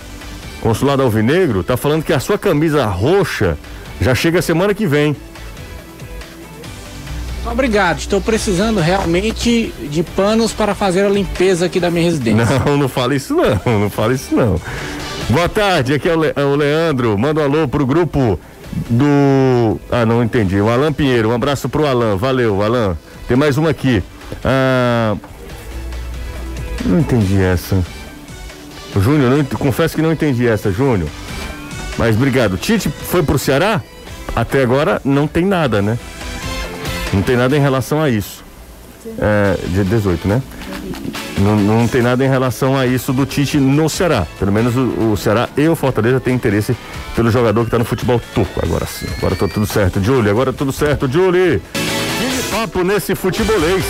[0.60, 3.58] Consulado Alvinegro, tá falando que a sua camisa roxa
[4.02, 5.16] já chega semana que vem.
[7.50, 12.60] Obrigado, estou precisando realmente de panos para fazer a limpeza aqui da minha residência.
[12.66, 14.60] Não, não fale isso não, não fale isso não.
[15.30, 18.38] Boa tarde, aqui é o, Le, é o Leandro, manda um alô pro grupo
[18.90, 19.80] do.
[19.92, 20.60] Ah, não entendi.
[20.60, 21.30] O Alan Pinheiro.
[21.30, 22.16] Um abraço pro Alan.
[22.16, 22.98] Valeu, Alan.
[23.28, 24.04] Tem mais uma aqui.
[24.44, 25.16] Ah,
[26.86, 27.82] não entendi essa.
[29.00, 31.10] Júnior, não, confesso que não entendi essa, Júnior.
[31.98, 32.58] Mas obrigado.
[32.58, 33.82] Tite foi pro Ceará?
[34.36, 35.98] Até agora não tem nada, né?
[37.14, 38.44] Não tem nada em relação a isso.
[39.20, 40.42] É, dia 18, né?
[41.38, 44.26] Não, não tem nada em relação a isso do Tite no Ceará.
[44.40, 46.76] Pelo menos o, o Ceará e o Fortaleza têm interesse
[47.16, 48.60] pelo jogador que está no futebol turco.
[48.64, 49.08] Agora sim.
[49.18, 50.30] Agora tá tudo certo, Julie.
[50.30, 51.62] Agora tudo certo, Julie.
[51.74, 53.84] Que papo nesse futebolês.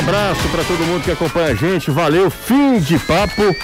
[0.00, 1.90] Abraço para todo mundo que acompanha a gente.
[1.90, 3.54] Valeu, fim de papo.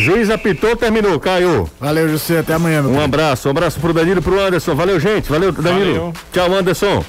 [0.00, 1.70] Juiz apitou, terminou, Caio.
[1.78, 2.82] Valeu, José, até amanhã.
[2.82, 4.74] Um abraço, um abraço pro Danilo e pro Anderson.
[4.74, 5.30] Valeu, gente.
[5.30, 5.94] Valeu, Danilo.
[5.94, 6.12] Valeu.
[6.32, 7.04] Tchau, Anderson.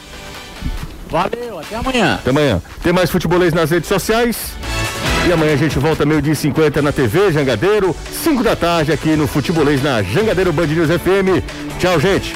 [1.10, 2.16] Valeu, até amanhã.
[2.16, 2.62] Até amanhã.
[2.84, 4.54] Tem mais futebolês nas redes sociais.
[5.28, 9.16] E amanhã a gente volta meio-dia e 50 na TV Jangadeiro, 5 da tarde aqui
[9.16, 11.44] no Futebolês na Jangadeiro Band News FM.
[11.80, 12.30] Tchau, gente.